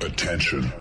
Attention. 0.00 0.72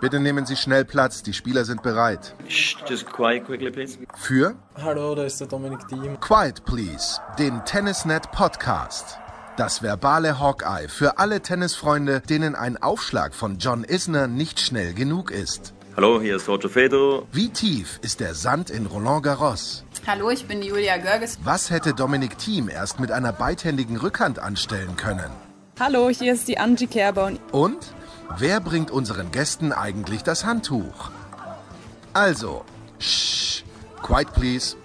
Bitte 0.00 0.18
nehmen 0.18 0.46
Sie 0.46 0.56
schnell 0.56 0.84
Platz, 0.84 1.22
die 1.22 1.32
Spieler 1.32 1.64
sind 1.64 1.82
bereit. 1.82 2.34
Just 2.48 3.06
quiet 3.06 3.44
quickly, 3.44 3.70
please. 3.70 3.98
Für 4.16 4.56
Hallo, 4.82 5.14
da 5.14 5.24
ist 5.24 5.40
der 5.40 5.46
Dominik 5.46 5.86
Thiem. 5.88 6.18
Quiet 6.18 6.64
Please, 6.64 7.20
den 7.38 7.64
Tennisnet 7.64 8.32
Podcast. 8.32 9.18
Das 9.56 9.82
verbale 9.82 10.40
Hawkeye 10.40 10.88
für 10.88 11.18
alle 11.18 11.42
Tennisfreunde, 11.42 12.20
denen 12.20 12.56
ein 12.56 12.82
Aufschlag 12.82 13.34
von 13.34 13.58
John 13.58 13.84
Isner 13.84 14.26
nicht 14.26 14.58
schnell 14.58 14.94
genug 14.94 15.30
ist. 15.30 15.74
Hallo, 16.00 16.18
hier 16.18 16.36
ist 16.36 16.48
Roger 16.48 16.70
Federer. 16.70 17.24
Wie 17.30 17.50
tief 17.50 17.98
ist 18.00 18.20
der 18.20 18.34
Sand 18.34 18.70
in 18.70 18.86
Roland 18.86 19.22
Garros? 19.22 19.84
Hallo, 20.06 20.30
ich 20.30 20.46
bin 20.46 20.62
Julia 20.62 20.96
Görges. 20.96 21.38
Was 21.44 21.68
hätte 21.68 21.92
Dominik 21.92 22.38
Thiem 22.38 22.70
erst 22.70 23.00
mit 23.00 23.12
einer 23.12 23.34
beidhändigen 23.34 23.98
Rückhand 23.98 24.38
anstellen 24.38 24.96
können? 24.96 25.30
Hallo, 25.78 26.08
hier 26.08 26.32
ist 26.32 26.48
die 26.48 26.56
Angie 26.56 26.86
Kerber. 26.86 27.32
Und 27.52 27.92
wer 28.38 28.60
bringt 28.60 28.90
unseren 28.90 29.30
Gästen 29.30 29.72
eigentlich 29.74 30.22
das 30.22 30.46
Handtuch? 30.46 31.10
Also, 32.14 32.64
shh, 32.98 33.62
quiet 34.02 34.32
please. 34.32 34.76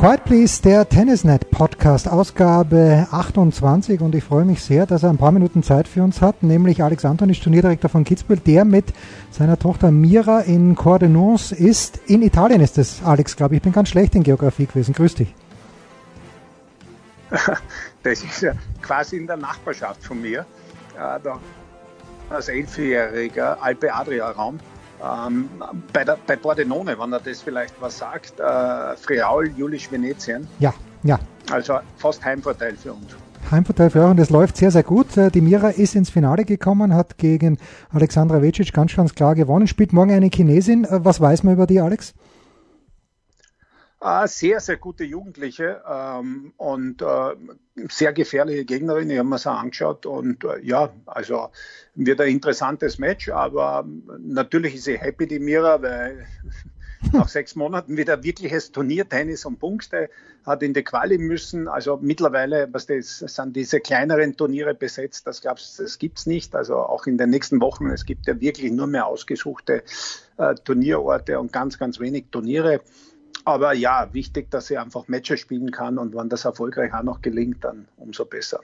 Quiet 0.00 0.24
Please, 0.24 0.62
der 0.62 0.88
Tennisnet 0.88 1.50
Podcast, 1.50 2.08
Ausgabe 2.08 3.06
28 3.10 4.00
und 4.00 4.14
ich 4.14 4.24
freue 4.24 4.46
mich 4.46 4.62
sehr, 4.62 4.86
dass 4.86 5.02
er 5.02 5.10
ein 5.10 5.18
paar 5.18 5.30
Minuten 5.30 5.62
Zeit 5.62 5.86
für 5.86 6.02
uns 6.02 6.22
hat, 6.22 6.42
nämlich 6.42 6.82
Alex 6.82 7.04
Antonisch, 7.04 7.40
Turnierdirektor 7.40 7.90
von 7.90 8.04
Kitzbühel, 8.04 8.38
der 8.38 8.64
mit 8.64 8.94
seiner 9.30 9.58
Tochter 9.58 9.90
Mira 9.90 10.40
in 10.40 10.74
Cordenance 10.74 11.54
ist. 11.54 11.98
In 12.06 12.22
Italien 12.22 12.62
ist 12.62 12.78
es, 12.78 13.02
Alex, 13.04 13.36
glaube 13.36 13.54
ich. 13.54 13.58
Ich 13.58 13.62
bin 13.62 13.74
ganz 13.74 13.90
schlecht 13.90 14.14
in 14.14 14.22
Geografie 14.22 14.64
gewesen. 14.64 14.94
Grüß 14.94 15.16
dich. 15.16 15.34
Das 18.02 18.24
ist 18.24 18.40
ja 18.40 18.54
quasi 18.80 19.18
in 19.18 19.26
der 19.26 19.36
Nachbarschaft 19.36 20.02
von 20.02 20.22
mir. 20.22 20.46
Äh, 20.96 21.28
als 22.30 22.48
elfjähriger 22.48 23.62
Alpe 23.62 23.92
Adria 23.92 24.30
Raum. 24.30 24.60
Ähm, 25.02 25.48
bei, 25.92 26.04
der, 26.04 26.18
bei 26.26 26.36
Pordenone, 26.36 26.98
wenn 26.98 27.12
er 27.12 27.20
das 27.20 27.40
vielleicht 27.42 27.74
was 27.80 27.98
sagt, 27.98 28.38
äh, 28.38 28.96
Friaul, 28.96 29.50
Julisch, 29.56 29.90
Venetien. 29.90 30.46
Ja, 30.58 30.74
ja. 31.02 31.18
Also 31.50 31.78
fast 31.96 32.24
Heimvorteil 32.24 32.76
für 32.76 32.92
uns. 32.92 33.16
Heimvorteil 33.50 33.90
für 33.90 34.04
euch 34.04 34.10
und 34.10 34.20
es 34.20 34.30
läuft 34.30 34.56
sehr, 34.56 34.70
sehr 34.70 34.82
gut. 34.82 35.16
Äh, 35.16 35.30
Die 35.30 35.40
Mira 35.40 35.70
ist 35.70 35.94
ins 35.94 36.10
Finale 36.10 36.44
gekommen, 36.44 36.94
hat 36.94 37.18
gegen 37.18 37.58
Alexandra 37.92 38.42
Vecic 38.42 38.72
ganz, 38.72 38.94
ganz 38.94 39.14
klar 39.14 39.34
gewonnen, 39.34 39.66
spielt 39.66 39.92
morgen 39.92 40.12
eine 40.12 40.28
Chinesin. 40.32 40.84
Äh, 40.84 41.04
Was 41.04 41.20
weiß 41.20 41.42
man 41.44 41.54
über 41.54 41.66
die, 41.66 41.80
Alex? 41.80 42.14
Äh, 44.02 44.26
sehr, 44.28 44.60
sehr 44.60 44.78
gute 44.78 45.04
Jugendliche 45.04 45.82
ähm, 45.86 46.54
und 46.56 47.02
äh, 47.02 47.34
sehr 47.90 48.14
gefährliche 48.14 48.64
Gegnerin. 48.64 49.10
Ich 49.10 49.18
habe 49.18 49.28
mir 49.28 49.36
es 49.36 49.46
auch 49.46 49.58
angeschaut 49.58 50.06
und 50.06 50.42
äh, 50.44 50.58
ja, 50.62 50.90
also 51.04 51.50
wird 51.94 52.22
ein 52.22 52.30
interessantes 52.30 52.98
Match, 52.98 53.28
aber 53.28 53.86
natürlich 54.18 54.76
ist 54.76 54.84
sie 54.84 54.96
happy, 54.98 55.26
die 55.26 55.38
Mira, 55.38 55.82
weil 55.82 56.26
nach 57.12 57.28
sechs 57.28 57.54
Monaten 57.54 57.98
wieder 57.98 58.22
wirkliches 58.24 58.72
Turniertennis 58.72 59.44
und 59.44 59.58
Punkte 59.58 60.08
hat 60.46 60.62
in 60.62 60.72
die 60.72 60.82
Quali 60.82 61.18
müssen. 61.18 61.68
Also 61.68 61.98
mittlerweile, 62.00 62.68
was 62.72 62.86
das 62.86 63.18
sind 63.18 63.54
diese 63.54 63.80
kleineren 63.80 64.34
Turniere 64.34 64.74
besetzt, 64.74 65.26
das 65.26 65.42
glaubst 65.42 65.78
das 65.78 65.98
gibt's 65.98 66.24
nicht. 66.24 66.56
Also 66.56 66.76
auch 66.76 67.06
in 67.06 67.18
den 67.18 67.28
nächsten 67.28 67.60
Wochen, 67.60 67.90
es 67.90 68.06
gibt 68.06 68.26
ja 68.26 68.40
wirklich 68.40 68.72
nur 68.72 68.86
mehr 68.86 69.06
ausgesuchte 69.06 69.82
äh, 70.38 70.54
Turnierorte 70.54 71.38
und 71.38 71.52
ganz, 71.52 71.78
ganz 71.78 72.00
wenig 72.00 72.28
Turniere. 72.30 72.80
Aber 73.44 73.72
ja, 73.72 74.08
wichtig, 74.12 74.50
dass 74.50 74.66
sie 74.66 74.78
einfach 74.78 75.08
Matches 75.08 75.40
spielen 75.40 75.70
kann 75.70 75.98
und 75.98 76.14
wenn 76.14 76.28
das 76.28 76.44
erfolgreich 76.44 76.92
auch 76.94 77.02
noch 77.02 77.22
gelingt, 77.22 77.64
dann 77.64 77.86
umso 77.96 78.24
besser. 78.24 78.60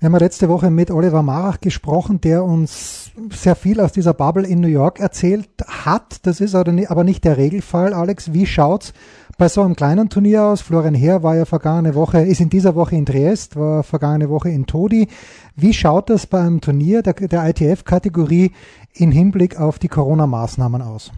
Wir 0.00 0.10
haben 0.10 0.18
letzte 0.18 0.48
Woche 0.50 0.70
mit 0.70 0.90
Oliver 0.90 1.22
Marach 1.22 1.60
gesprochen, 1.60 2.20
der 2.20 2.44
uns 2.44 3.12
sehr 3.30 3.54
viel 3.54 3.80
aus 3.80 3.92
dieser 3.92 4.12
Bubble 4.12 4.46
in 4.46 4.60
New 4.60 4.68
York 4.68 5.00
erzählt 5.00 5.48
hat. 5.66 6.26
Das 6.26 6.40
ist 6.40 6.54
aber 6.54 6.72
ni- 6.72 6.86
aber 6.86 7.04
nicht 7.04 7.24
der 7.24 7.38
Regelfall. 7.38 7.94
Alex, 7.94 8.32
wie 8.34 8.44
schaut's 8.44 8.92
bei 9.38 9.48
so 9.48 9.62
einem 9.62 9.76
kleinen 9.76 10.10
Turnier 10.10 10.42
aus? 10.44 10.60
Florian 10.60 10.94
Heer 10.94 11.22
war 11.22 11.36
ja 11.36 11.44
vergangene 11.46 11.94
Woche, 11.94 12.20
ist 12.20 12.40
in 12.40 12.50
dieser 12.50 12.74
Woche 12.74 12.96
in 12.96 13.06
Triest, 13.06 13.56
war 13.56 13.82
vergangene 13.82 14.28
Woche 14.28 14.50
in 14.50 14.66
Todi. 14.66 15.08
Wie 15.56 15.72
schaut 15.72 16.10
das 16.10 16.26
bei 16.26 16.40
einem 16.40 16.60
Turnier 16.60 17.00
der, 17.02 17.14
der 17.14 17.48
ITF-Kategorie 17.48 18.52
in 18.92 19.10
Hinblick 19.10 19.58
auf 19.58 19.78
die 19.78 19.88
Corona-Maßnahmen 19.88 20.82
aus? 20.82 21.12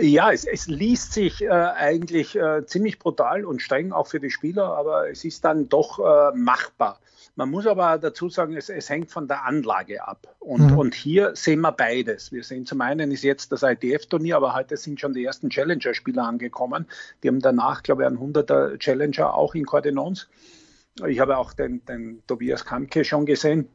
Ja, 0.00 0.32
es, 0.32 0.44
es 0.44 0.66
liest 0.66 1.12
sich 1.12 1.42
äh, 1.42 1.48
eigentlich 1.50 2.36
äh, 2.36 2.64
ziemlich 2.64 2.98
brutal 2.98 3.44
und 3.44 3.60
streng 3.60 3.92
auch 3.92 4.06
für 4.06 4.20
die 4.20 4.30
Spieler, 4.30 4.76
aber 4.76 5.10
es 5.10 5.24
ist 5.24 5.44
dann 5.44 5.68
doch 5.68 5.98
äh, 5.98 6.36
machbar. 6.36 7.00
Man 7.36 7.50
muss 7.50 7.66
aber 7.66 7.96
dazu 7.98 8.28
sagen, 8.28 8.56
es, 8.56 8.68
es 8.68 8.88
hängt 8.88 9.10
von 9.10 9.28
der 9.28 9.44
Anlage 9.44 10.06
ab. 10.06 10.34
Und, 10.40 10.72
Mhm. 10.72 10.78
und 10.78 10.94
hier 10.94 11.36
sehen 11.36 11.60
wir 11.60 11.72
beides. 11.72 12.32
Wir 12.32 12.42
sehen 12.42 12.66
zum 12.66 12.80
einen 12.80 13.12
ist 13.12 13.22
jetzt 13.22 13.52
das 13.52 13.62
ITF-Turnier, 13.62 14.36
aber 14.36 14.54
heute 14.54 14.76
sind 14.76 15.00
schon 15.00 15.12
die 15.12 15.24
ersten 15.24 15.48
Challenger-Spieler 15.50 16.24
angekommen. 16.24 16.86
Die 17.22 17.28
haben 17.28 17.40
danach, 17.40 17.82
glaube 17.82 18.02
ich, 18.02 18.08
einen 18.08 18.18
100er 18.18 18.78
Challenger 18.78 19.34
auch 19.34 19.54
in 19.54 19.64
Koordinons. 19.64 20.28
Ich 21.06 21.20
habe 21.20 21.38
auch 21.38 21.52
den, 21.52 21.84
den 21.84 22.22
Tobias 22.26 22.64
Kamke 22.64 23.04
schon 23.04 23.26
gesehen. 23.26 23.68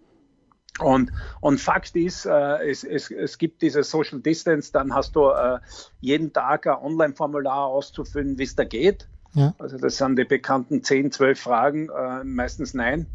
Und, 0.79 1.11
und 1.39 1.59
Fakt 1.61 1.95
ist, 1.95 2.25
äh, 2.25 2.69
es, 2.69 2.83
es, 2.83 3.09
es 3.09 3.37
gibt 3.37 3.61
diese 3.61 3.83
Social 3.83 4.19
Distance, 4.19 4.71
dann 4.73 4.93
hast 4.93 5.15
du 5.15 5.29
äh, 5.29 5.59
jeden 6.01 6.33
Tag 6.33 6.67
ein 6.67 6.75
Online-Formular 6.75 7.65
auszufüllen, 7.67 8.37
wie 8.37 8.43
es 8.43 8.55
da 8.55 8.65
geht. 8.65 9.07
Ja. 9.33 9.53
Also 9.57 9.77
das 9.77 9.97
sind 9.97 10.17
die 10.17 10.25
bekannten 10.25 10.83
10, 10.83 11.11
12 11.11 11.39
Fragen, 11.39 11.89
äh, 11.89 12.23
meistens 12.23 12.73
nein. 12.73 13.05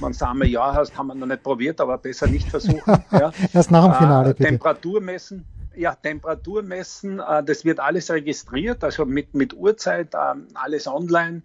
Wenn 0.00 0.12
du 0.12 0.28
einmal 0.28 0.48
Ja 0.48 0.74
hast, 0.74 0.96
haben 0.98 1.06
wir 1.06 1.14
noch 1.14 1.26
nicht 1.26 1.42
probiert, 1.42 1.80
aber 1.80 1.96
besser 1.96 2.26
nicht 2.26 2.48
versuchen. 2.50 3.02
ja. 3.12 3.30
Erst 3.52 3.70
nach 3.70 3.84
dem 3.84 3.94
Finale, 3.94 4.30
Äh, 4.30 4.34
bitte. 4.34 4.48
Temperatur 4.50 5.00
messen. 5.00 5.44
Ja, 5.74 5.94
Temperatur 5.94 6.62
messen, 6.62 7.20
äh, 7.20 7.42
das 7.44 7.64
wird 7.64 7.80
alles 7.80 8.10
registriert, 8.10 8.82
also 8.82 9.04
mit, 9.04 9.34
mit 9.34 9.54
Uhrzeit, 9.54 10.14
ähm, 10.14 10.48
alles 10.54 10.86
online. 10.86 11.42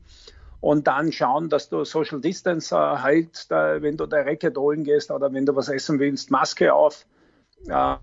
Und 0.61 0.87
dann 0.87 1.11
schauen, 1.11 1.49
dass 1.49 1.69
du 1.69 1.83
Social 1.83 2.21
Distance 2.21 2.73
äh, 2.73 2.97
hältst, 2.97 3.51
äh, 3.51 3.81
wenn 3.81 3.97
du 3.97 4.05
der 4.05 4.25
Racket 4.25 4.57
holen 4.57 4.83
gehst 4.83 5.11
oder 5.11 5.33
wenn 5.33 5.45
du 5.45 5.55
was 5.55 5.69
essen 5.69 5.99
willst, 5.99 6.31
Maske 6.31 6.73
auf. 6.73 7.05
Äh, 7.67 7.95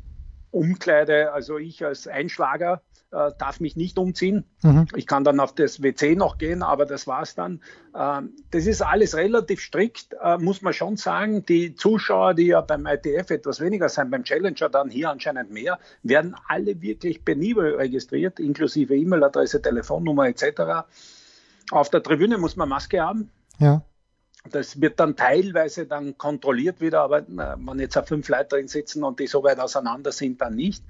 Umkleide, 0.51 1.33
also 1.33 1.59
ich 1.59 1.85
als 1.85 2.09
Einschlager 2.09 2.81
äh, 3.11 3.31
darf 3.39 3.61
mich 3.61 3.77
nicht 3.77 3.99
umziehen. 3.99 4.45
Mhm. 4.63 4.87
Ich 4.97 5.07
kann 5.07 5.25
dann 5.25 5.41
auf 5.41 5.55
das 5.55 5.83
WC 5.83 6.15
noch 6.17 6.39
gehen, 6.39 6.63
aber 6.63 6.85
das 6.85 7.07
war's 7.07 7.35
dann. 7.35 7.63
Ähm, 7.97 8.35
das 8.51 8.67
ist 8.67 8.83
alles 8.83 9.15
relativ 9.15 9.61
strikt, 9.61 10.15
äh, 10.23 10.39
muss 10.39 10.63
man 10.63 10.73
schon 10.73 10.97
sagen. 10.97 11.45
Die 11.47 11.75
Zuschauer, 11.75 12.35
die 12.35 12.49
ja 12.49 12.61
beim 12.61 12.87
ITF 12.87 13.31
etwas 13.31 13.61
weniger 13.61 13.89
sind, 13.89 14.11
beim 14.11 14.25
Challenger 14.25 14.69
dann 14.69 14.91
hier 14.91 15.11
anscheinend 15.11 15.51
mehr, 15.51 15.79
werden 16.03 16.35
alle 16.49 16.81
wirklich 16.81 17.25
penibel 17.25 17.77
registriert, 17.77 18.41
inklusive 18.41 18.97
E-Mail-Adresse, 18.97 19.63
Telefonnummer 19.63 20.29
etc. 20.29 20.87
Auf 21.71 21.91
der 21.91 22.03
Tribüne 22.03 22.39
muss 22.39 22.57
man 22.57 22.69
Maske 22.69 23.01
haben. 23.01 23.31
Ja. 23.59 23.83
Das 24.51 24.81
wird 24.81 24.99
dann 25.01 25.17
teilweise 25.17 25.87
dann 25.87 26.17
kontrolliert 26.17 26.81
wieder, 26.81 27.03
aber 27.03 27.23
na, 27.29 27.57
wenn 27.59 27.79
jetzt 27.81 27.99
fünf 28.07 28.29
Leute 28.29 28.57
drin 28.57 28.69
sitzen 28.69 29.05
und 29.05 29.21
die 29.21 29.27
so 29.27 29.43
weit 29.43 29.59
auseinander 29.59 30.13
sind, 30.13 30.41
dann 30.41 30.55
nicht. 30.55 30.83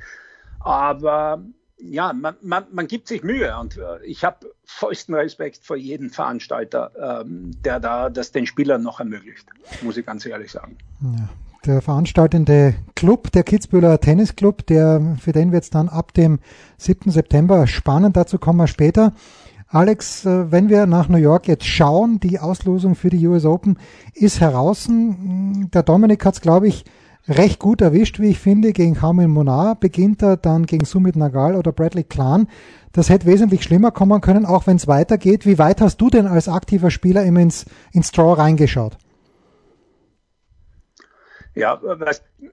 Aber 0.60 1.42
ja, 1.80 2.12
man, 2.12 2.34
man, 2.42 2.64
man 2.72 2.86
gibt 2.86 3.08
sich 3.08 3.22
Mühe 3.22 3.56
und 3.58 3.76
äh, 3.78 4.04
ich 4.04 4.24
habe 4.24 4.52
vollsten 4.64 5.14
Respekt 5.14 5.60
vor 5.62 5.76
jedem 5.76 6.10
Veranstalter, 6.10 7.22
ähm, 7.24 7.52
der 7.64 7.80
da 7.80 8.10
das 8.10 8.32
den 8.32 8.46
Spielern 8.46 8.82
noch 8.82 9.00
ermöglicht, 9.00 9.46
muss 9.82 9.96
ich 9.96 10.04
ganz 10.04 10.26
ehrlich 10.26 10.52
sagen. 10.52 10.76
Der 11.64 11.80
veranstaltende 11.80 12.74
Club, 12.94 13.30
der 13.32 13.44
Kitzbüheler 13.44 14.00
Tennisclub, 14.00 14.66
der, 14.66 15.16
für 15.20 15.32
den 15.32 15.52
wird 15.52 15.64
es 15.64 15.70
dann 15.70 15.88
ab 15.88 16.14
dem 16.14 16.40
7. 16.78 17.10
September 17.10 17.66
spannend, 17.66 18.16
dazu 18.16 18.38
kommen 18.38 18.58
wir 18.58 18.66
später. 18.66 19.12
Alex, 19.70 20.25
äh, 20.25 20.50
wenn 20.50 20.70
wir 20.70 20.87
nach 20.87 21.09
New 21.09 21.19
York 21.19 21.47
jetzt 21.47 21.67
schauen, 21.67 22.20
die 22.20 22.38
Auslosung 22.38 22.94
für 22.94 23.11
die 23.11 23.26
US 23.26 23.44
Open 23.44 23.79
ist 24.15 24.41
heraus. 24.41 24.88
Der 24.88 25.82
Dominik 25.82 26.25
hat 26.25 26.35
es, 26.35 26.41
glaube 26.41 26.69
ich, 26.69 26.85
recht 27.29 27.59
gut 27.59 27.82
erwischt, 27.82 28.19
wie 28.19 28.29
ich 28.29 28.38
finde. 28.38 28.73
Gegen 28.73 28.94
Carmen 28.94 29.31
Monar 29.31 29.75
beginnt 29.75 30.23
er, 30.23 30.38
dann 30.38 30.65
gegen 30.65 30.87
Sumit 30.87 31.17
Nagal 31.17 31.55
oder 31.55 31.73
Bradley 31.73 32.05
Klan. 32.05 32.49
Das 32.93 33.11
hätte 33.11 33.26
wesentlich 33.26 33.62
schlimmer 33.62 33.91
kommen 33.91 34.23
können, 34.23 34.47
auch 34.47 34.67
wenn 34.67 34.76
es 34.76 34.88
weitergeht. 34.88 35.44
Wie 35.44 35.59
weit 35.59 35.82
hast 35.82 35.99
du 35.99 36.09
denn 36.09 36.26
als 36.26 36.49
aktiver 36.49 36.91
Spieler 36.91 37.25
immer 37.25 37.41
ins, 37.41 37.67
ins 37.93 38.11
Draw 38.11 38.32
reingeschaut? 38.32 38.97
Ja, 41.58 41.81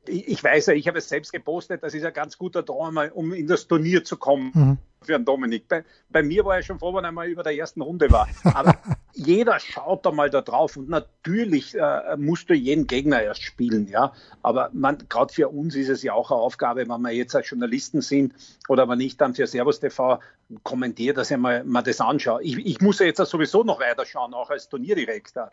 ich 0.08 0.44
weiß 0.44 0.68
ja, 0.68 0.74
ich 0.74 0.88
habe 0.88 0.98
es 0.98 1.10
selbst 1.10 1.32
gepostet, 1.32 1.84
das 1.84 1.94
ist 1.94 2.06
ein 2.06 2.14
ganz 2.14 2.38
guter 2.38 2.66
Traum, 2.66 2.98
um 3.14 3.34
in 3.34 3.48
das 3.48 3.68
Turnier 3.68 4.04
zu 4.04 4.18
kommen. 4.18 4.52
Mhm 4.54 4.78
für 5.06 5.16
einen 5.16 5.26
Dominik. 5.26 5.68
Bei, 5.68 5.84
bei 6.10 6.24
mir 6.24 6.44
war 6.44 6.60
ich 6.60 6.66
schon 6.66 6.80
froh, 6.80 6.94
wenn 6.94 7.06
er 7.06 7.12
mal 7.12 7.28
über 7.28 7.44
der 7.44 7.56
ersten 7.56 7.82
Runde 7.82 8.12
war. 8.12 8.28
Aber 8.44 8.76
jeder 9.14 9.60
schaut 9.60 10.06
da 10.06 10.12
mal 10.12 10.30
da 10.30 10.42
drauf 10.42 10.76
und 10.76 10.90
natürlich 10.90 11.76
äh, 11.76 12.18
musst 12.18 12.50
du 12.50 12.54
jeden 12.54 12.88
Gegner 12.88 13.22
erst 13.22 13.44
spielen, 13.44 13.88
ja. 13.88 14.14
Aber 14.42 14.72
gerade 15.08 15.34
für 15.34 15.50
uns 15.50 15.76
ist 15.76 15.90
es 15.90 16.04
ja 16.04 16.14
auch 16.14 16.32
eine 16.32 16.40
Aufgabe, 16.40 16.88
wenn 16.88 17.02
wir 17.02 17.12
jetzt 17.12 17.36
als 17.36 17.50
Journalisten 17.50 18.02
sind 18.02 18.34
oder 18.68 18.90
wenn 18.90 19.00
ich 19.00 19.18
dann 19.18 19.36
für 19.36 19.48
Servus 19.48 19.80
TV 19.80 20.20
kommentiere, 20.64 21.16
dass 21.16 21.32
ich 21.32 21.38
mal, 21.38 21.64
mal 21.64 21.82
das 21.82 22.02
anschaue. 22.02 22.44
Ich, 22.44 22.58
ich 22.58 22.82
muss 22.82 23.00
ja 23.00 23.06
jetzt 23.06 23.18
sowieso 23.18 23.64
noch 23.64 23.80
weiter 23.80 24.06
schauen, 24.06 24.34
auch 24.34 24.50
als 24.50 24.70
Turnierdirektor. 24.70 25.52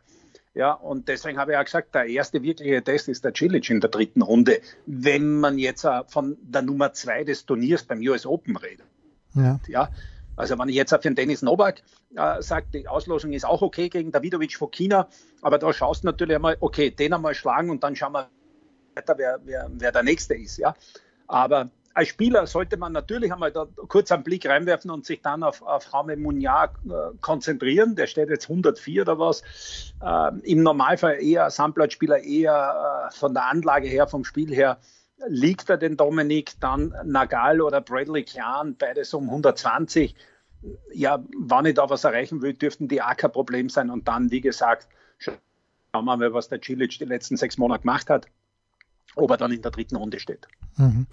Ja, 0.54 0.72
und 0.72 1.08
deswegen 1.08 1.38
habe 1.38 1.52
ich 1.52 1.54
ja 1.54 1.62
gesagt, 1.62 1.94
der 1.94 2.06
erste 2.06 2.42
wirkliche 2.42 2.82
Test 2.82 3.08
ist 3.08 3.24
der 3.24 3.32
Cilic 3.34 3.70
in 3.70 3.80
der 3.80 3.88
dritten 3.88 4.20
Runde, 4.20 4.60
wenn 4.84 5.40
man 5.40 5.58
jetzt 5.58 5.86
von 6.08 6.36
der 6.42 6.62
Nummer 6.62 6.92
zwei 6.92 7.24
des 7.24 7.46
Turniers 7.46 7.84
beim 7.84 8.00
US 8.00 8.26
Open 8.26 8.56
redet. 8.56 8.86
Ja. 9.34 9.58
ja. 9.66 9.88
Also 10.36 10.58
wenn 10.58 10.68
ich 10.68 10.74
jetzt 10.74 10.92
auf 10.92 11.00
den 11.00 11.14
Dennis 11.14 11.42
Novak 11.42 11.82
äh, 12.16 12.42
sage, 12.42 12.66
die 12.72 12.88
Auslosung 12.88 13.32
ist 13.32 13.44
auch 13.44 13.62
okay 13.62 13.88
gegen 13.88 14.12
Davidovic 14.12 14.56
von 14.56 14.70
China, 14.70 15.08
aber 15.40 15.58
da 15.58 15.72
schaust 15.72 16.04
du 16.04 16.08
natürlich 16.08 16.36
einmal, 16.36 16.56
okay, 16.60 16.90
den 16.90 17.12
einmal 17.12 17.34
schlagen 17.34 17.70
und 17.70 17.82
dann 17.82 17.96
schauen 17.96 18.12
wir 18.12 18.28
weiter, 18.94 19.14
wer, 19.16 19.40
wer, 19.44 19.70
wer 19.72 19.92
der 19.92 20.02
Nächste 20.02 20.34
ist. 20.34 20.58
Ja. 20.58 20.74
Aber 21.26 21.70
als 21.94 22.08
Spieler 22.08 22.46
sollte 22.46 22.76
man 22.76 22.92
natürlich 22.92 23.32
einmal 23.32 23.52
da 23.52 23.66
kurz 23.88 24.10
einen 24.12 24.22
Blick 24.22 24.46
reinwerfen 24.46 24.90
und 24.90 25.04
sich 25.04 25.22
dann 25.22 25.42
auf, 25.42 25.62
auf 25.62 25.92
Hame 25.92 26.16
Munyar 26.16 26.74
äh, 26.84 27.16
konzentrieren. 27.20 27.96
Der 27.96 28.06
steht 28.06 28.30
jetzt 28.30 28.48
104 28.48 29.02
oder 29.02 29.18
was. 29.18 29.42
Äh, 30.02 30.38
Im 30.42 30.62
Normalfall 30.62 31.22
eher 31.22 31.50
Sandplatzspieler, 31.50 32.22
eher 32.22 33.10
äh, 33.10 33.14
von 33.14 33.34
der 33.34 33.46
Anlage 33.46 33.88
her, 33.88 34.06
vom 34.06 34.24
Spiel 34.24 34.54
her 34.54 34.78
liegt 35.28 35.70
er 35.70 35.76
den 35.76 35.96
Dominik, 35.96 36.58
dann 36.60 36.94
Nagal 37.04 37.60
oder 37.60 37.80
Bradley 37.80 38.24
Klan, 38.24 38.76
beides 38.76 39.14
um 39.14 39.24
120. 39.28 40.14
Ja, 40.92 41.24
wann 41.38 41.66
ich 41.66 41.74
da 41.74 41.90
was 41.90 42.04
erreichen 42.04 42.42
will, 42.42 42.54
dürften 42.54 42.88
die 42.88 43.02
auch 43.02 43.16
kein 43.16 43.32
Problem 43.32 43.68
sein. 43.68 43.90
Und 43.90 44.08
dann, 44.08 44.30
wie 44.30 44.40
gesagt, 44.40 44.88
schauen 45.18 45.36
wir 45.92 46.02
mal, 46.02 46.32
was 46.32 46.48
der 46.48 46.60
Cilic 46.62 46.98
die 46.98 47.04
letzten 47.04 47.36
sechs 47.36 47.58
Monate 47.58 47.82
gemacht 47.82 48.10
hat, 48.10 48.26
ob 49.16 49.30
er 49.30 49.36
dann 49.36 49.52
in 49.52 49.62
der 49.62 49.70
dritten 49.70 49.96
Runde 49.96 50.18
steht. 50.18 50.48
Mhm. 50.76 51.06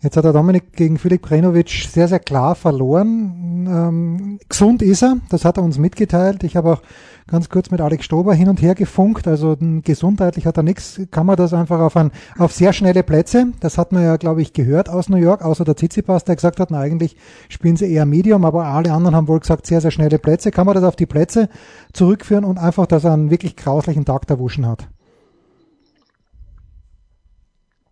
Jetzt 0.00 0.16
hat 0.16 0.24
der 0.24 0.32
Dominik 0.32 0.74
gegen 0.74 0.96
Filip 0.96 1.24
Krenovic 1.24 1.70
sehr, 1.70 2.06
sehr 2.06 2.20
klar 2.20 2.54
verloren. 2.54 3.66
Ähm, 3.68 4.38
gesund 4.48 4.80
ist 4.80 5.02
er, 5.02 5.16
das 5.28 5.44
hat 5.44 5.56
er 5.56 5.64
uns 5.64 5.76
mitgeteilt. 5.78 6.44
Ich 6.44 6.56
habe 6.56 6.74
auch 6.74 6.82
ganz 7.26 7.48
kurz 7.48 7.72
mit 7.72 7.80
Alex 7.80 8.04
Stober 8.04 8.32
hin 8.32 8.48
und 8.48 8.62
her 8.62 8.76
gefunkt. 8.76 9.26
Also 9.26 9.56
gesundheitlich 9.82 10.46
hat 10.46 10.56
er 10.56 10.62
nichts. 10.62 11.00
Kann 11.10 11.26
man 11.26 11.34
das 11.34 11.52
einfach 11.52 11.80
auf, 11.80 11.96
ein, 11.96 12.12
auf 12.38 12.52
sehr 12.52 12.72
schnelle 12.72 13.02
Plätze, 13.02 13.48
das 13.58 13.76
hat 13.76 13.90
man 13.90 14.04
ja, 14.04 14.16
glaube 14.16 14.40
ich, 14.40 14.52
gehört 14.52 14.88
aus 14.88 15.08
New 15.08 15.16
York, 15.16 15.42
außer 15.42 15.64
der 15.64 15.74
Tsitsipas, 15.74 16.24
der 16.24 16.36
gesagt 16.36 16.60
hat, 16.60 16.70
na, 16.70 16.78
eigentlich 16.78 17.16
spielen 17.48 17.76
sie 17.76 17.92
eher 17.92 18.06
Medium, 18.06 18.44
aber 18.44 18.66
alle 18.66 18.92
anderen 18.92 19.16
haben 19.16 19.26
wohl 19.26 19.40
gesagt, 19.40 19.66
sehr, 19.66 19.80
sehr 19.80 19.90
schnelle 19.90 20.20
Plätze. 20.20 20.52
Kann 20.52 20.66
man 20.66 20.76
das 20.76 20.84
auf 20.84 20.96
die 20.96 21.06
Plätze 21.06 21.48
zurückführen 21.92 22.44
und 22.44 22.58
einfach, 22.58 22.86
dass 22.86 23.04
er 23.04 23.14
einen 23.14 23.30
wirklich 23.30 23.56
grauslichen 23.56 24.04
Tag 24.04 24.30
erwuschen 24.30 24.66
hat? 24.66 24.88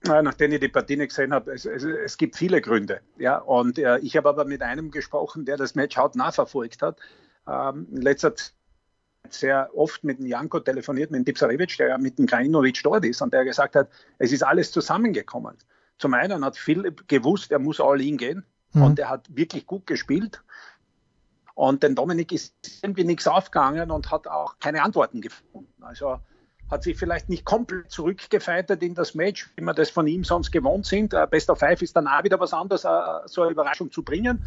Nachdem 0.09 0.53
ich 0.53 0.61
die 0.61 0.69
Partie 0.69 0.97
nicht 0.97 1.09
gesehen 1.09 1.33
habe, 1.33 1.53
es, 1.53 1.65
es, 1.65 1.85
es 1.85 2.17
gibt 2.17 2.37
viele 2.37 2.61
Gründe. 2.61 3.01
Ja, 3.19 3.39
und 3.39 3.79
äh, 3.79 3.99
ich 3.99 4.17
habe 4.17 4.29
aber 4.29 4.45
mit 4.45 4.63
einem 4.63 4.91
gesprochen, 4.91 5.45
der 5.45 5.57
das 5.57 5.75
Match 5.75 5.97
hautnah 5.97 6.33
verfolgt 6.33 6.83
hat. 6.83 6.99
Ähm, 7.49 7.87
in 7.93 8.03
letzter 8.03 8.35
Zeit 8.35 8.53
sehr 9.31 9.71
oft 9.75 10.05
mit 10.05 10.19
dem 10.19 10.27
Janko 10.27 10.61
telefoniert, 10.61 11.11
mit 11.11 11.19
dem 11.19 11.25
Dipsarevic, 11.25 11.77
der 11.79 11.89
ja 11.89 11.99
mit 11.99 12.19
dem 12.19 12.27
Krajinovic 12.27 12.81
dort 12.83 13.05
ist 13.05 13.23
und 13.23 13.33
der 13.33 13.45
gesagt 13.45 13.75
hat, 13.75 13.89
es 14.19 14.33
ist 14.33 14.43
alles 14.43 14.71
zusammengekommen. 14.71 15.57
Zum 15.99 16.15
einen 16.15 16.45
hat 16.45 16.57
Philipp 16.57 17.09
gewusst, 17.09 17.51
er 17.51 17.59
muss 17.59 17.81
all 17.81 18.01
in 18.01 18.17
gehen 18.17 18.45
mhm. 18.73 18.83
und 18.83 18.99
er 18.99 19.11
hat 19.11 19.35
wirklich 19.35 19.67
gut 19.67 19.87
gespielt. 19.87 20.43
Und 21.55 21.83
den 21.83 21.95
Dominik 21.95 22.33
ist 22.33 22.55
irgendwie 22.83 23.05
nichts 23.05 23.27
aufgegangen 23.27 23.91
und 23.91 24.11
hat 24.11 24.29
auch 24.29 24.59
keine 24.61 24.83
Antworten 24.83 25.23
gefunden. 25.23 25.73
Also 25.83 26.21
hat 26.71 26.83
sich 26.83 26.97
vielleicht 26.97 27.29
nicht 27.29 27.45
komplett 27.45 27.91
zurückgefeitet 27.91 28.83
in 28.83 28.95
das 28.95 29.15
Match, 29.15 29.51
wie 29.57 29.63
wir 29.63 29.75
das 29.75 29.91
von 29.91 30.07
ihm 30.07 30.25
sonst 30.25 30.51
gewohnt 30.51 30.87
sind. 30.87 31.15
Uh, 31.15 31.27
Best 31.27 31.49
of 31.51 31.59
Five 31.59 31.81
ist 31.83 31.95
dann 31.95 32.09
auch 32.09 32.25
wieder 32.25 32.41
was 32.41 32.53
anderes, 32.53 32.85
uh, 32.85 33.27
so 33.27 33.43
eine 33.43 33.53
Überraschung 33.53 33.91
zu 33.91 34.03
bringen. 34.03 34.45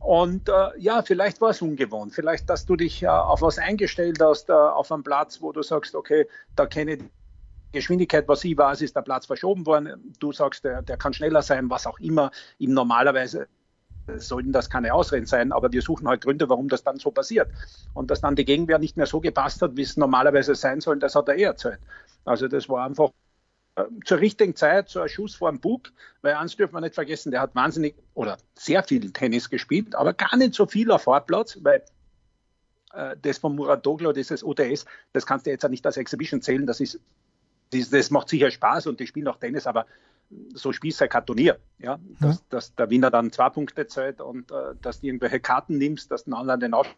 Und 0.00 0.48
uh, 0.48 0.70
ja, 0.78 1.02
vielleicht 1.02 1.40
war 1.40 1.50
es 1.50 1.62
ungewohnt. 1.62 2.14
Vielleicht, 2.14 2.50
dass 2.50 2.66
du 2.66 2.76
dich 2.76 3.06
auf 3.06 3.40
was 3.40 3.58
eingestellt 3.58 4.18
hast, 4.20 4.50
auf 4.50 4.90
einem 4.92 5.02
Platz, 5.02 5.40
wo 5.40 5.52
du 5.52 5.62
sagst, 5.62 5.94
okay, 5.94 6.26
da 6.56 6.66
kenne 6.66 6.94
ich 6.94 6.98
die 6.98 7.10
Geschwindigkeit, 7.72 8.28
was 8.28 8.44
ich 8.44 8.56
weiß, 8.56 8.82
ist 8.82 8.96
der 8.96 9.02
Platz 9.02 9.26
verschoben 9.26 9.64
worden. 9.64 10.14
Du 10.18 10.32
sagst, 10.32 10.64
der, 10.64 10.82
der 10.82 10.96
kann 10.96 11.14
schneller 11.14 11.42
sein, 11.42 11.70
was 11.70 11.86
auch 11.86 11.98
immer. 12.00 12.30
Ihm 12.58 12.74
normalerweise 12.74 13.48
sollten 14.16 14.52
das 14.52 14.70
keine 14.70 14.94
Ausreden 14.94 15.26
sein, 15.26 15.52
aber 15.52 15.72
wir 15.72 15.82
suchen 15.82 16.08
halt 16.08 16.22
Gründe, 16.22 16.48
warum 16.48 16.68
das 16.68 16.82
dann 16.82 16.98
so 16.98 17.10
passiert. 17.10 17.50
Und 17.94 18.10
dass 18.10 18.20
dann 18.20 18.36
die 18.36 18.44
Gegenwehr 18.44 18.78
nicht 18.78 18.96
mehr 18.96 19.06
so 19.06 19.20
gepasst 19.20 19.62
hat, 19.62 19.76
wie 19.76 19.82
es 19.82 19.96
normalerweise 19.96 20.54
sein 20.54 20.80
soll, 20.80 20.98
das 20.98 21.14
hat 21.14 21.28
er 21.28 21.36
eh 21.36 21.42
erzählt. 21.42 21.80
Also 22.24 22.48
das 22.48 22.68
war 22.68 22.84
einfach 22.84 23.10
äh, 23.76 23.84
zur 24.04 24.20
richtigen 24.20 24.54
Zeit 24.56 24.88
so 24.88 25.00
ein 25.00 25.08
Schuss 25.08 25.34
vor 25.34 25.50
dem 25.50 25.60
Bug, 25.60 25.92
weil 26.22 26.34
eins 26.34 26.56
dürfen 26.56 26.74
wir 26.74 26.80
nicht 26.80 26.94
vergessen, 26.94 27.30
der 27.30 27.40
hat 27.40 27.54
wahnsinnig 27.54 27.94
oder 28.14 28.36
sehr 28.54 28.82
viel 28.82 29.10
Tennis 29.12 29.50
gespielt, 29.50 29.94
aber 29.94 30.12
gar 30.12 30.36
nicht 30.36 30.54
so 30.54 30.66
viel 30.66 30.90
auf 30.90 31.06
Hartplatz, 31.06 31.58
weil 31.62 31.82
äh, 32.92 33.16
das 33.20 33.38
von 33.38 33.56
Muratoglu, 33.56 34.12
dieses 34.12 34.44
OTS, 34.44 34.84
das 35.12 35.26
kannst 35.26 35.46
du 35.46 35.50
jetzt 35.50 35.62
ja 35.62 35.68
nicht 35.68 35.84
als 35.86 35.96
Exhibition 35.96 36.42
zählen, 36.42 36.66
das 36.66 36.80
ist 36.80 37.00
das 37.70 38.10
macht 38.10 38.28
sicher 38.28 38.52
Spaß 38.52 38.86
und 38.86 39.00
die 39.00 39.06
spielen 39.06 39.26
auch 39.26 39.38
Tennis, 39.38 39.66
aber 39.66 39.86
so 40.54 40.72
spielst 40.72 41.00
du 41.00 41.08
kein 41.08 41.26
Turnier. 41.26 41.58
Ja? 41.78 41.98
Dass, 42.20 42.36
ja. 42.36 42.42
dass 42.50 42.74
der 42.74 42.90
Winner 42.90 43.10
dann 43.10 43.32
zwei 43.32 43.50
Punkte 43.50 43.86
zählt 43.86 44.20
und 44.20 44.50
äh, 44.50 44.74
dass 44.80 45.00
du 45.00 45.06
irgendwelche 45.06 45.40
Karten 45.40 45.78
nimmst, 45.78 46.10
dass 46.10 46.24
du 46.24 46.30
den 46.30 46.34
anderen 46.34 46.60
den 46.60 46.74
Aufschlag 46.74 46.96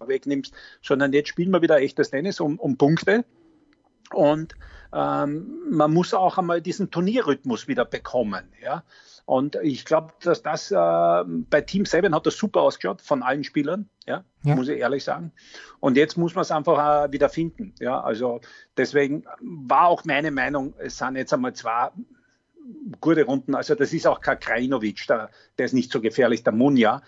wegnimmst, 0.00 0.54
sondern 0.82 1.12
jetzt 1.12 1.28
spielen 1.28 1.50
wir 1.50 1.62
wieder 1.62 1.78
echtes 1.78 2.10
Tennis 2.10 2.40
um, 2.40 2.58
um 2.58 2.76
Punkte. 2.76 3.24
Und 4.12 4.54
ähm, 4.92 5.58
man 5.70 5.92
muss 5.92 6.14
auch 6.14 6.38
einmal 6.38 6.60
diesen 6.60 6.90
Turnierrhythmus 6.90 7.66
wieder 7.66 7.84
bekommen. 7.84 8.44
Ja? 8.62 8.84
Und 9.26 9.56
ich 9.56 9.84
glaube, 9.84 10.12
dass 10.22 10.42
das 10.42 10.70
äh, 10.70 10.76
bei 10.76 11.60
Team 11.60 11.84
7 11.84 12.14
hat 12.14 12.26
das 12.26 12.36
super 12.36 12.60
ausgeschaut 12.60 13.02
von 13.02 13.24
allen 13.24 13.42
Spielern, 13.42 13.88
ja, 14.06 14.24
ja. 14.44 14.54
muss 14.54 14.68
ich 14.68 14.78
ehrlich 14.78 15.02
sagen. 15.02 15.32
Und 15.80 15.96
jetzt 15.96 16.16
muss 16.16 16.36
man 16.36 16.42
es 16.42 16.52
einfach 16.52 17.06
äh, 17.06 17.12
wieder 17.12 17.28
finden. 17.28 17.74
Ja, 17.80 18.00
also 18.00 18.40
deswegen 18.76 19.24
war 19.40 19.88
auch 19.88 20.04
meine 20.04 20.30
Meinung, 20.30 20.74
es 20.78 20.98
sind 20.98 21.16
jetzt 21.16 21.34
einmal 21.34 21.54
zwei 21.54 21.90
gute 23.00 23.24
Runden. 23.24 23.54
Also 23.54 23.74
das 23.74 23.92
ist 23.92 24.06
auch 24.06 24.20
kein 24.20 24.38
Krajinovic, 24.40 25.06
der, 25.08 25.30
der 25.58 25.66
ist 25.66 25.72
nicht 25.72 25.92
so 25.92 26.00
gefährlich, 26.00 26.42
der 26.42 26.52
Munja. 26.52 27.02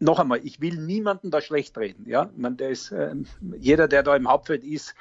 Noch 0.00 0.18
einmal, 0.18 0.40
ich 0.44 0.60
will 0.60 0.76
niemanden 0.76 1.30
da 1.30 1.40
schlecht 1.40 1.78
reden. 1.78 2.08
Ja? 2.08 2.30
Man, 2.36 2.56
der 2.56 2.70
ist, 2.70 2.92
äh, 2.92 3.14
jeder, 3.58 3.88
der 3.88 4.02
da 4.02 4.16
im 4.16 4.28
Hauptfeld 4.28 4.64
ist, 4.64 4.94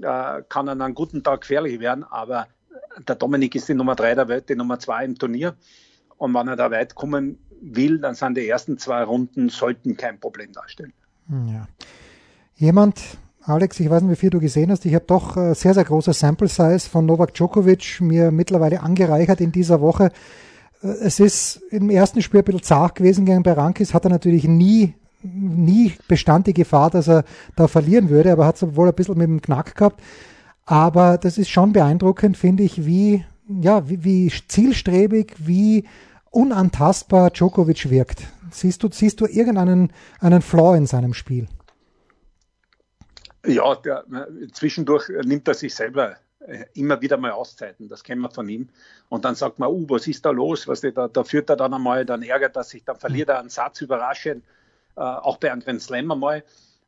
äh, 0.00 0.42
kann 0.48 0.68
an 0.68 0.80
einem 0.80 0.94
guten 0.94 1.22
Tag 1.22 1.42
gefährlich 1.42 1.80
werden, 1.80 2.04
aber 2.04 2.48
der 3.06 3.16
Dominik 3.16 3.54
ist 3.54 3.68
die 3.68 3.74
Nummer 3.74 3.94
drei 3.94 4.14
der 4.14 4.28
Welt, 4.28 4.48
die 4.48 4.54
Nummer 4.54 4.78
zwei 4.78 5.04
im 5.04 5.18
Turnier. 5.18 5.56
Und 6.18 6.34
wenn 6.34 6.48
er 6.48 6.56
da 6.56 6.70
weit 6.70 6.94
kommen 6.94 7.38
will, 7.60 7.98
dann 7.98 8.14
sind 8.14 8.36
die 8.36 8.48
ersten 8.48 8.78
zwei 8.78 9.02
Runden, 9.02 9.48
sollten 9.48 9.96
kein 9.96 10.20
Problem 10.20 10.52
darstellen. 10.52 10.92
Ja. 11.28 11.66
Jemand, 12.56 13.00
Alex, 13.44 13.80
ich 13.80 13.90
weiß 13.90 14.02
nicht, 14.02 14.12
wie 14.12 14.16
viel 14.16 14.30
du 14.30 14.38
gesehen 14.38 14.70
hast. 14.70 14.84
Ich 14.84 14.94
habe 14.94 15.04
doch 15.06 15.36
äh, 15.36 15.54
sehr, 15.54 15.74
sehr 15.74 15.84
große 15.84 16.12
Sample 16.12 16.46
Size 16.46 16.88
von 16.88 17.06
Novak 17.06 17.34
Djokovic 17.34 18.00
mir 18.00 18.30
mittlerweile 18.30 18.80
angereichert 18.82 19.40
in 19.40 19.50
dieser 19.50 19.80
Woche. 19.80 20.12
Äh, 20.82 20.86
es 20.86 21.18
ist 21.18 21.60
im 21.70 21.90
ersten 21.90 22.22
Spiel 22.22 22.40
ein 22.40 22.44
bisschen 22.44 22.62
zart 22.62 22.94
gewesen 22.94 23.24
gegen 23.24 23.42
Berankis, 23.42 23.94
hat 23.94 24.04
er 24.04 24.10
natürlich 24.10 24.44
nie, 24.44 24.94
nie 25.22 25.92
bestand 26.06 26.46
die 26.46 26.54
Gefahr, 26.54 26.90
dass 26.90 27.08
er 27.08 27.24
da 27.56 27.66
verlieren 27.66 28.10
würde, 28.10 28.30
aber 28.30 28.46
hat 28.46 28.62
es 28.62 28.76
wohl 28.76 28.88
ein 28.88 28.94
bisschen 28.94 29.18
mit 29.18 29.26
dem 29.26 29.42
Knack 29.42 29.74
gehabt. 29.74 30.00
Aber 30.64 31.18
das 31.18 31.36
ist 31.36 31.50
schon 31.50 31.72
beeindruckend, 31.72 32.36
finde 32.36 32.62
ich, 32.62 32.86
wie, 32.86 33.24
ja, 33.48 33.88
wie, 33.88 34.04
wie 34.04 34.32
zielstrebig, 34.46 35.34
wie 35.38 35.84
unantastbar 36.30 37.30
Djokovic 37.30 37.90
wirkt. 37.90 38.22
Siehst 38.52 38.84
du, 38.84 38.88
siehst 38.92 39.20
du 39.20 39.26
irgendeinen 39.26 39.92
einen 40.20 40.42
Flaw 40.42 40.76
in 40.76 40.86
seinem 40.86 41.12
Spiel? 41.12 41.48
Ja, 43.44 43.74
der, 43.74 44.04
zwischendurch 44.52 45.08
nimmt 45.24 45.48
er 45.48 45.54
sich 45.54 45.74
selber 45.74 46.16
äh, 46.46 46.64
immer 46.74 47.00
wieder 47.00 47.16
mal 47.16 47.32
Auszeiten, 47.32 47.88
das 47.88 48.02
kennen 48.02 48.20
wir 48.20 48.30
von 48.30 48.48
ihm. 48.48 48.68
Und 49.08 49.24
dann 49.24 49.34
sagt 49.34 49.58
man, 49.58 49.68
uh, 49.68 49.86
was 49.88 50.06
ist 50.06 50.24
da 50.24 50.30
los? 50.30 50.66
Was 50.68 50.80
da, 50.80 51.08
da 51.08 51.24
führt 51.24 51.50
er 51.50 51.56
dann 51.56 51.74
einmal, 51.74 52.04
dann 52.04 52.22
ärgert 52.22 52.56
er 52.56 52.64
sich, 52.64 52.84
dann 52.84 52.96
verliert 52.96 53.28
er 53.28 53.40
einen 53.40 53.48
Satz 53.48 53.80
überraschend, 53.80 54.44
äh, 54.96 55.00
auch 55.00 55.38
bei 55.38 55.52
einem 55.52 55.60
Grand 55.60 55.82
Slam 55.82 56.10
einmal. 56.10 56.44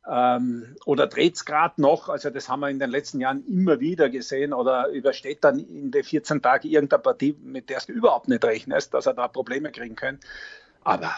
Ähm, 0.07 0.75
oder 0.85 1.07
dreht 1.07 1.35
es 1.35 1.45
gerade 1.45 1.81
noch, 1.81 2.09
also 2.09 2.29
das 2.29 2.47
haben 2.47 2.59
wir 2.59 2.69
in 2.69 2.79
den 2.79 2.91
letzten 2.91 3.19
Jahren 3.21 3.43
immer 3.47 3.79
wieder 3.79 4.09
gesehen, 4.09 4.53
oder 4.53 4.89
übersteht 4.89 5.43
dann 5.43 5.59
in 5.59 5.91
den 5.91 6.03
14 6.03 6.41
Tagen 6.41 6.67
irgendeine 6.67 7.01
Partie, 7.01 7.35
mit 7.41 7.69
der 7.69 7.79
du 7.79 7.93
überhaupt 7.93 8.27
nicht 8.27 8.45
rechnest, 8.45 8.93
dass 8.93 9.07
er 9.07 9.13
da 9.13 9.27
Probleme 9.27 9.71
kriegen 9.71 9.95
könnte. 9.95 10.25
Aber 10.83 11.11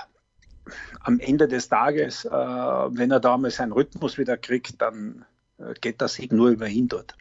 am 1.01 1.19
Ende 1.19 1.47
des 1.47 1.69
Tages, 1.69 2.25
äh, 2.25 2.29
wenn 2.29 3.11
er 3.11 3.19
da 3.19 3.37
mal 3.37 3.51
seinen 3.51 3.71
Rhythmus 3.71 4.17
wieder 4.17 4.37
kriegt, 4.37 4.81
dann 4.81 5.25
äh, 5.57 5.73
geht 5.79 6.01
das 6.01 6.15
Sieg 6.15 6.31
nur 6.31 6.49
über 6.49 6.67
ihn 6.67 6.87
dort. 6.87 7.15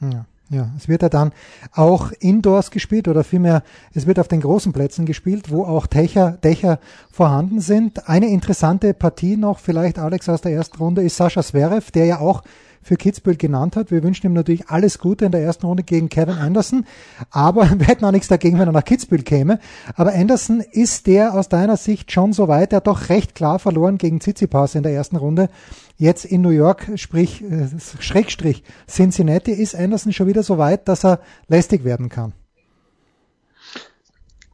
Ja. 0.00 0.26
Ja, 0.48 0.70
es 0.76 0.86
wird 0.86 1.02
ja 1.02 1.08
dann 1.08 1.32
auch 1.72 2.12
indoors 2.20 2.70
gespielt 2.70 3.08
oder 3.08 3.24
vielmehr, 3.24 3.64
es 3.94 4.06
wird 4.06 4.20
auf 4.20 4.28
den 4.28 4.40
großen 4.40 4.72
Plätzen 4.72 5.04
gespielt, 5.04 5.50
wo 5.50 5.64
auch 5.64 5.88
Dächer, 5.88 6.38
Dächer 6.44 6.78
vorhanden 7.10 7.60
sind. 7.60 8.08
Eine 8.08 8.28
interessante 8.28 8.94
Partie 8.94 9.36
noch, 9.36 9.58
vielleicht 9.58 9.98
Alex 9.98 10.28
aus 10.28 10.42
der 10.42 10.52
ersten 10.52 10.76
Runde, 10.76 11.02
ist 11.02 11.16
Sascha 11.16 11.42
Zverev, 11.42 11.90
der 11.90 12.06
ja 12.06 12.20
auch 12.20 12.44
für 12.86 12.96
Kitzbühel 12.96 13.36
genannt 13.36 13.74
hat. 13.74 13.90
Wir 13.90 14.04
wünschen 14.04 14.26
ihm 14.26 14.32
natürlich 14.32 14.68
alles 14.68 15.00
Gute 15.00 15.24
in 15.24 15.32
der 15.32 15.42
ersten 15.42 15.66
Runde 15.66 15.82
gegen 15.82 16.08
Kevin 16.08 16.36
Anderson, 16.36 16.86
aber 17.30 17.68
wir 17.78 17.86
hätten 17.86 18.04
auch 18.04 18.12
nichts 18.12 18.28
dagegen, 18.28 18.58
wenn 18.58 18.68
er 18.68 18.72
nach 18.72 18.84
Kitzbühel 18.84 19.24
käme. 19.24 19.58
Aber 19.96 20.14
Anderson 20.14 20.60
ist 20.60 21.08
der 21.08 21.34
aus 21.34 21.48
deiner 21.48 21.76
Sicht 21.76 22.12
schon 22.12 22.32
so 22.32 22.46
weit, 22.46 22.72
er 22.72 22.76
hat 22.76 22.86
doch 22.86 23.08
recht 23.08 23.34
klar 23.34 23.58
verloren 23.58 23.98
gegen 23.98 24.20
Tsitsipas 24.20 24.76
in 24.76 24.84
der 24.84 24.92
ersten 24.92 25.16
Runde. 25.16 25.50
Jetzt 25.96 26.24
in 26.24 26.42
New 26.42 26.50
York, 26.50 26.92
sprich 26.94 27.42
äh, 27.42 27.68
Schrägstrich 27.98 28.62
Cincinnati, 28.86 29.50
ist 29.50 29.74
Anderson 29.74 30.12
schon 30.12 30.28
wieder 30.28 30.44
so 30.44 30.56
weit, 30.58 30.86
dass 30.88 31.04
er 31.04 31.20
lästig 31.48 31.84
werden 31.84 32.08
kann. 32.08 32.34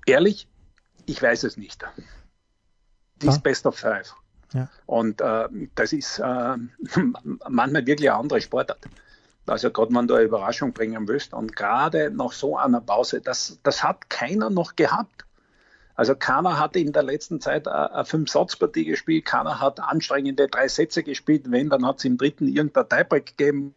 Ehrlich, 0.07 0.49
ich 1.05 1.23
weiß 1.23 1.45
es 1.45 1.57
nicht. 1.59 1.85
Die 3.21 3.27
ist 3.27 3.43
Best 3.43 3.67
of 3.67 3.77
Five. 3.77 4.15
Und 4.87 5.21
äh, 5.21 5.49
das 5.75 5.93
ist 5.93 6.19
äh, 6.19 6.23
manchmal 7.49 7.87
wirklich 7.87 8.11
eine 8.11 8.19
andere 8.19 8.41
Sportart. 8.41 8.89
Also 9.47 9.71
gerade 9.71 9.95
wenn 9.95 10.07
du 10.07 10.15
eine 10.15 10.25
Überraschung 10.25 10.73
bringen 10.73 11.09
willst 11.09 11.35
und 11.35 11.57
gerade 11.57 12.11
nach 12.11 12.33
so 12.33 12.57
einer 12.57 12.81
Pause, 12.81 13.21
das, 13.21 13.59
das 13.63 13.83
hat 13.83 14.09
keiner 14.09 14.51
noch 14.51 14.77
gehabt. 14.77 15.25
Also 15.95 16.15
keiner 16.15 16.59
hat 16.59 16.77
in 16.77 16.93
der 16.93 17.03
letzten 17.03 17.41
Zeit 17.41 17.69
eine 17.69 18.05
Fünf-Satz-Partie 18.05 18.85
gespielt, 18.85 19.25
keiner 19.25 19.61
hat 19.61 19.81
anstrengende 19.81 20.49
drei 20.49 20.69
Sätze 20.69 21.03
gespielt, 21.03 21.51
wenn, 21.51 21.69
dann 21.69 21.85
hat 21.85 21.99
es 21.99 22.05
im 22.05 22.17
dritten 22.17 22.49
irgendein 22.49 22.89
Tiebreak 22.89 23.37
gegeben, 23.37 23.75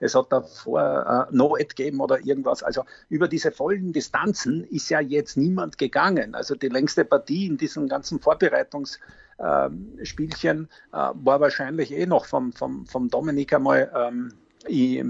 es 0.00 0.14
hat 0.14 0.30
davor 0.30 1.28
äh, 1.30 1.34
No-Ad 1.34 1.74
gegeben 1.74 2.00
oder 2.00 2.24
irgendwas. 2.24 2.62
Also 2.62 2.84
über 3.08 3.26
diese 3.28 3.52
vollen 3.52 3.92
Distanzen 3.92 4.64
ist 4.64 4.88
ja 4.90 5.00
jetzt 5.00 5.36
niemand 5.36 5.78
gegangen. 5.78 6.34
Also 6.34 6.54
die 6.54 6.68
längste 6.68 7.04
Partie 7.04 7.46
in 7.46 7.56
diesem 7.56 7.88
ganzen 7.88 8.20
Vorbereitungsspielchen 8.20 10.68
äh, 10.92 10.96
äh, 10.96 11.10
war 11.14 11.40
wahrscheinlich 11.40 11.92
eh 11.92 12.06
noch 12.06 12.26
vom, 12.26 12.52
vom, 12.52 12.86
vom 12.86 13.08
Dominik 13.08 13.52
einmal 13.52 13.90
ähm, 13.94 14.32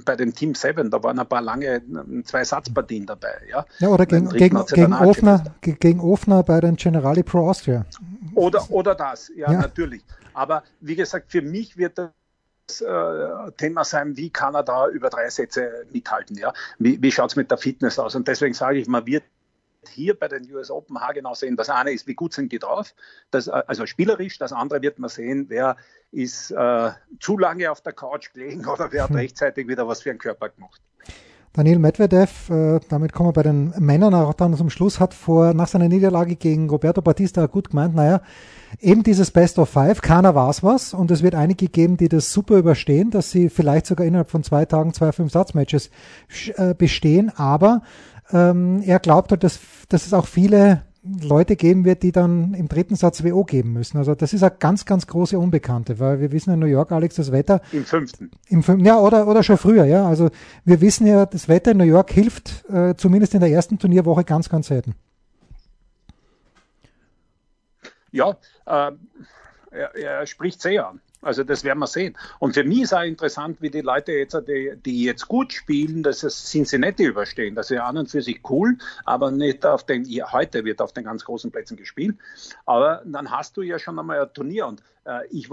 bei 0.05 0.17
dem 0.17 0.35
Team 0.35 0.55
7, 0.55 0.91
da 0.91 1.03
waren 1.03 1.19
ein 1.19 1.27
paar 1.27 1.43
lange 1.43 1.83
zwei 2.25 2.45
Satzpartien 2.45 3.07
dabei. 3.07 3.35
Ja, 3.51 3.67
ja 3.81 3.89
oder 3.89 4.07
gegen, 4.07 4.31
gegen, 4.31 4.65
gegen, 4.67 4.95
Ofner, 4.95 5.45
gegen 5.61 6.01
Ofner 6.01 6.43
bei 6.43 6.61
den 6.61 6.77
Generali 6.77 7.23
Pro 7.23 7.51
Austria. 7.51 7.85
Oder, 8.35 8.71
oder 8.71 8.95
das, 8.95 9.31
ja, 9.37 9.53
ja, 9.53 9.61
natürlich. 9.61 10.03
Aber 10.33 10.63
wie 10.81 10.97
gesagt, 10.97 11.31
für 11.31 11.43
mich 11.43 11.77
wird 11.77 11.99
das 11.99 12.11
äh, 12.81 13.53
Thema 13.57 13.85
sein, 13.85 14.17
wie 14.17 14.31
kann 14.31 14.55
er 14.55 14.63
da 14.63 14.89
über 14.89 15.11
drei 15.11 15.29
Sätze 15.31 15.87
mithalten? 15.93 16.37
Ja? 16.37 16.53
Wie, 16.79 17.01
wie 17.03 17.13
schaut 17.13 17.31
es 17.31 17.37
mit 17.37 17.51
der 17.51 17.59
Fitness 17.59 17.99
aus? 17.99 18.15
Und 18.15 18.29
deswegen 18.29 18.55
sage 18.55 18.79
ich, 18.79 18.89
man 18.89 19.07
wird 19.07 19.25
hier 19.89 20.19
bei 20.19 20.29
den 20.29 20.51
US 20.55 20.71
Open 20.71 21.01
haargenau 21.01 21.35
sehen. 21.35 21.57
Das 21.57 21.69
eine 21.69 21.93
ist, 21.93 22.07
wie 22.07 22.15
gut 22.15 22.33
sind 22.33 22.53
die 22.53 22.59
drauf, 22.59 22.95
das, 23.31 23.49
äh, 23.49 23.63
also 23.67 23.87
spielerisch. 23.87 24.39
Das 24.39 24.53
andere 24.53 24.83
wird 24.83 24.99
man 24.99 25.11
sehen, 25.11 25.47
wer 25.49 25.77
ist 26.13 26.51
äh, 26.51 26.91
zu 27.21 27.39
lange 27.39 27.71
auf 27.71 27.81
der 27.81 27.93
Couch 27.93 28.33
gelegen 28.33 28.67
oder 28.69 28.93
wer 28.93 29.05
hat 29.05 29.15
rechtzeitig 29.15 29.69
wieder 29.69 29.87
was 29.89 30.03
für 30.03 30.11
einen 30.11 30.19
Körper 30.19 30.49
gemacht. 30.51 30.81
Daniel 31.55 31.79
Medvedev, 31.79 32.49
äh, 32.49 32.81
damit 32.89 33.13
kommen 33.13 33.29
wir 33.29 33.35
bei 33.35 33.43
den 33.43 33.75
Männern 33.79 34.15
auch 34.15 34.33
dann 34.33 34.57
zum 34.57 34.71
Schluss, 34.71 35.01
hat 35.01 35.13
vor, 35.13 35.53
nach 35.53 35.69
seiner 35.69 35.89
Niederlage 35.89 36.37
gegen 36.37 36.71
Roberto 36.71 37.03
Batista 37.03 37.45
gut 37.45 37.71
gemeint, 37.71 37.95
naja, 37.95 38.23
eben 38.81 39.03
dieses 39.03 39.31
Best 39.31 39.59
of 39.59 39.69
Five, 39.69 40.01
keiner 40.01 40.35
weiß 40.35 40.63
was 40.63 40.95
und 40.95 41.11
es 41.11 41.23
wird 41.23 41.35
einige 41.35 41.69
geben, 41.69 41.99
die 41.99 42.09
das 42.09 42.33
super 42.33 42.57
überstehen, 42.57 43.11
dass 43.11 43.31
sie 43.31 43.51
vielleicht 43.51 43.85
sogar 43.85 44.07
innerhalb 44.07 44.31
von 44.31 44.43
zwei 44.43 44.65
Tagen 44.65 44.95
zwei 44.95 45.13
Fünf-Satz-Matches 45.13 45.91
äh, 46.57 46.73
bestehen, 46.73 47.31
aber 47.37 47.83
ähm, 48.33 48.83
er 48.87 48.99
glaubt 48.99 49.31
halt, 49.31 49.45
dass, 49.45 49.61
dass 49.91 50.07
es 50.07 50.15
auch 50.15 50.27
viele 50.27 50.83
Leute 51.05 51.57
geben 51.57 51.85
wird, 51.85 52.05
die 52.05 52.13
dann 52.13 52.55
im 52.55 52.69
dritten 52.69 52.95
Satz 52.95 53.25
WO 53.25 53.45
geben 53.45 53.73
müssen. 53.73 53.99
Also 53.99 54.15
das 54.15 54.33
ist 54.33 54.45
eine 54.45 54.55
ganz, 54.57 54.85
ganz 54.85 55.09
große 55.09 55.37
Unbekannte, 55.37 55.99
weil 55.99 56.21
wir 56.21 56.31
wissen 56.31 56.53
in 56.53 56.61
New 56.61 56.67
York, 56.67 56.93
Alex, 56.93 57.17
das 57.17 57.33
Wetter. 57.33 57.61
Im 57.73 57.85
fünften. 57.85 58.31
Im 58.49 58.63
fünften, 58.63 58.87
ja, 58.87 58.99
oder, 58.99 59.27
oder 59.27 59.43
schon 59.43 59.59
früher, 59.59 59.85
ja. 59.85 60.07
Also 60.07 60.31
wir 60.65 60.81
wissen 60.81 61.07
ja, 61.07 61.27
das 61.27 61.49
Wetter 61.49 61.73
in 61.73 61.79
New 61.79 61.85
York 61.85 62.13
hilft 62.13 62.65
äh, 62.71 62.95
zumindest 62.95 63.35
in 63.35 63.41
der 63.41 63.51
ersten 63.51 63.79
Turnierwoche 63.79 64.23
ganz, 64.23 64.49
ganz 64.49 64.69
selten. 64.69 64.95
Ja, 68.13 68.37
äh, 68.67 68.93
er, 69.73 69.97
er 69.97 70.27
spricht 70.27 70.63
sehr 70.63 70.87
an. 70.87 71.01
Also 71.23 71.45
das 71.45 71.65
werden 71.65 71.79
wir 71.79 71.87
sehen. 71.87 72.17
Und 72.41 72.55
für 72.55 72.65
mich 72.65 72.83
ist 72.83 72.93
auch 72.93 73.03
interessant, 73.03 73.59
wie 73.61 73.71
die 73.71 73.81
Leute 73.81 74.13
jetzt, 74.13 74.37
die, 74.49 74.73
die 74.85 75.05
jetzt 75.05 75.29
gut 75.29 75.53
spielen, 75.53 76.03
dass 76.03 76.23
es 76.25 76.51
Cincinnati 76.51 77.05
überstehen. 77.05 77.55
Das 77.55 77.71
ist 77.71 77.77
ja 77.77 77.87
an 77.87 77.97
und 77.97 78.11
für 78.11 78.23
sich 78.23 78.41
cool, 78.51 78.77
aber 79.05 79.31
nicht 79.31 79.65
auf 79.65 79.87
den, 79.87 80.05
ja, 80.05 80.33
heute 80.33 80.65
wird 80.65 80.81
auf 80.81 80.93
den 80.93 81.05
ganz 81.05 81.25
großen 81.25 81.51
Plätzen 81.51 81.77
gespielt. 81.77 82.17
Aber 82.67 83.03
dann 83.05 83.31
hast 83.31 83.57
du 83.57 83.63
ja 83.63 83.79
schon 83.79 83.99
einmal 83.99 84.21
ein 84.21 84.35
Turnier 84.35 84.67
und 84.67 84.83
äh, 85.05 85.27
ich 85.31 85.49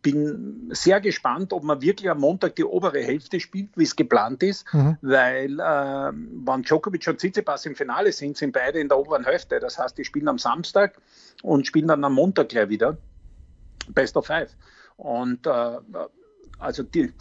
bin 0.00 0.70
sehr 0.72 1.00
gespannt, 1.00 1.52
ob 1.52 1.62
man 1.62 1.80
wirklich 1.82 2.08
am 2.10 2.20
Montag 2.20 2.56
die 2.56 2.64
obere 2.64 3.02
Hälfte 3.02 3.40
spielt, 3.40 3.70
wie 3.76 3.84
es 3.84 3.96
geplant 3.96 4.42
ist, 4.42 4.64
mhm. 4.72 4.96
weil 5.02 5.60
äh, 5.60 6.12
wenn 6.12 6.62
Djokovic 6.62 7.06
und 7.08 7.18
Tsitsipas 7.18 7.66
im 7.66 7.74
Finale 7.74 8.12
sind, 8.12 8.36
sind 8.36 8.52
beide 8.52 8.80
in 8.80 8.88
der 8.88 8.98
oberen 8.98 9.24
Hälfte. 9.24 9.60
Das 9.60 9.78
heißt, 9.78 9.96
die 9.98 10.04
spielen 10.04 10.28
am 10.28 10.38
Samstag 10.38 10.98
und 11.42 11.66
spielen 11.66 11.88
dann 11.88 12.04
am 12.04 12.14
Montag 12.14 12.48
gleich 12.48 12.68
wieder. 12.68 12.96
Best 13.88 14.16
of 14.16 14.26
Five. 14.26 14.54
Und 14.96 15.46
äh, 15.46 15.78
also 16.58 16.82
die, 16.82 17.12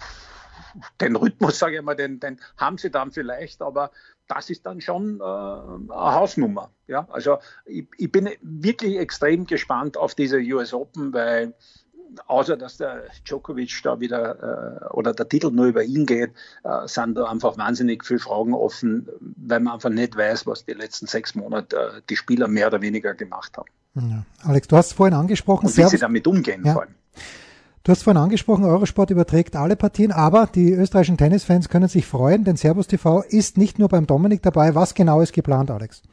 den 0.99 1.15
Rhythmus, 1.15 1.59
sage 1.59 1.77
ich 1.77 1.81
mal, 1.81 1.95
den, 1.95 2.19
den 2.19 2.39
haben 2.57 2.77
sie 2.77 2.89
dann 2.89 3.11
vielleicht, 3.11 3.61
aber 3.61 3.91
das 4.27 4.49
ist 4.49 4.65
dann 4.65 4.79
schon 4.81 5.19
äh, 5.19 5.23
eine 5.23 5.89
Hausnummer. 5.89 6.71
Ja? 6.87 7.07
Also 7.11 7.39
ich, 7.65 7.87
ich, 7.97 8.11
bin 8.11 8.29
wirklich 8.41 8.97
extrem 8.97 9.45
gespannt 9.45 9.97
auf 9.97 10.15
diese 10.15 10.37
US 10.37 10.73
Open, 10.73 11.13
weil 11.13 11.53
außer 12.27 12.57
dass 12.57 12.77
der 12.77 13.03
Djokovic 13.25 13.81
da 13.83 13.99
wieder 13.99 14.81
äh, 14.83 14.93
oder 14.93 15.13
der 15.13 15.27
Titel 15.27 15.51
nur 15.51 15.67
über 15.67 15.83
ihn 15.83 16.05
geht, 16.05 16.31
äh, 16.63 16.87
sind 16.87 17.15
da 17.15 17.25
einfach 17.25 17.57
wahnsinnig 17.57 18.05
viele 18.05 18.19
Fragen 18.19 18.53
offen, 18.53 19.07
weil 19.19 19.59
man 19.59 19.73
einfach 19.73 19.89
nicht 19.89 20.15
weiß, 20.15 20.45
was 20.47 20.65
die 20.65 20.73
letzten 20.73 21.07
sechs 21.07 21.35
Monate 21.35 21.75
äh, 21.75 22.01
die 22.09 22.15
Spieler 22.15 22.47
mehr 22.47 22.67
oder 22.67 22.81
weniger 22.81 23.13
gemacht 23.13 23.57
haben. 23.57 23.69
Ja. 23.95 24.25
Alex, 24.43 24.67
du 24.67 24.77
hast 24.77 24.93
vorhin 24.93 25.13
angesprochen, 25.13 25.67
Und 25.67 25.77
wie 25.77 25.83
sie 25.83 25.97
damit 25.97 26.27
umgehen 26.27 26.63
ja. 26.65 26.73
vor 26.73 26.83
allem. 26.83 26.95
Du 27.83 27.91
hast 27.91 28.03
vorhin 28.03 28.21
angesprochen, 28.21 28.63
Eurosport 28.63 29.09
überträgt 29.09 29.55
alle 29.55 29.75
Partien, 29.75 30.11
aber 30.11 30.45
die 30.45 30.71
österreichischen 30.71 31.17
Tennisfans 31.17 31.67
können 31.67 31.87
sich 31.87 32.05
freuen, 32.05 32.43
denn 32.43 32.55
Servus 32.55 32.85
TV 32.85 33.21
ist 33.21 33.57
nicht 33.57 33.79
nur 33.79 33.89
beim 33.89 34.05
Dominik 34.05 34.43
dabei. 34.43 34.75
Was 34.75 34.93
genau 34.93 35.19
ist 35.19 35.33
geplant, 35.33 35.71
Alex? 35.71 36.03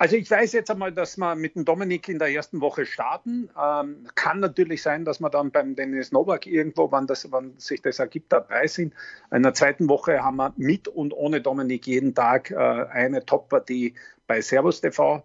Also 0.00 0.16
ich 0.16 0.28
weiß 0.28 0.52
jetzt 0.54 0.72
einmal, 0.72 0.90
dass 0.90 1.18
wir 1.18 1.36
mit 1.36 1.54
dem 1.54 1.64
Dominik 1.64 2.08
in 2.08 2.18
der 2.18 2.32
ersten 2.32 2.60
Woche 2.60 2.84
starten. 2.84 3.48
Ähm, 3.60 4.08
kann 4.16 4.40
natürlich 4.40 4.82
sein, 4.82 5.04
dass 5.04 5.20
wir 5.20 5.30
dann 5.30 5.52
beim 5.52 5.76
Dennis 5.76 6.10
Novak 6.10 6.46
irgendwo, 6.46 6.90
wann, 6.90 7.06
das, 7.06 7.30
wann 7.30 7.54
sich 7.58 7.80
das 7.82 8.00
ergibt, 8.00 8.32
dabei 8.32 8.66
sind. 8.66 8.94
In 9.30 9.44
der 9.44 9.54
zweiten 9.54 9.88
Woche 9.88 10.24
haben 10.24 10.36
wir 10.36 10.52
mit 10.56 10.88
und 10.88 11.12
ohne 11.12 11.40
Dominik 11.40 11.86
jeden 11.86 12.16
Tag 12.16 12.50
äh, 12.50 12.56
eine 12.56 13.24
Top-Partie 13.24 13.94
bei 14.26 14.40
Servus 14.40 14.80
TV. 14.80 15.22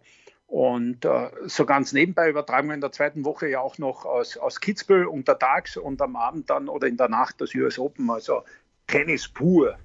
Und 0.53 1.03
äh, 1.03 1.31
so 1.47 1.65
ganz 1.65 1.93
nebenbei 1.93 2.29
übertragen 2.29 2.67
wir 2.67 2.75
in 2.75 2.81
der 2.81 2.91
zweiten 2.91 3.25
Woche 3.25 3.47
ja 3.47 3.59
auch 3.59 3.79
noch 3.79 4.05
aus, 4.05 4.37
aus 4.37 4.61
Kitzbühel 4.61 5.07
untertags 5.07 5.77
und 5.77 5.99
am 5.99 6.15
Abend 6.15 6.47
dann 6.51 6.69
oder 6.69 6.85
in 6.85 6.95
der 6.95 7.09
Nacht 7.09 7.41
das 7.41 7.55
US 7.55 7.79
Open, 7.79 8.11
also 8.11 8.43
Tennis 8.85 9.27
pur 9.27 9.79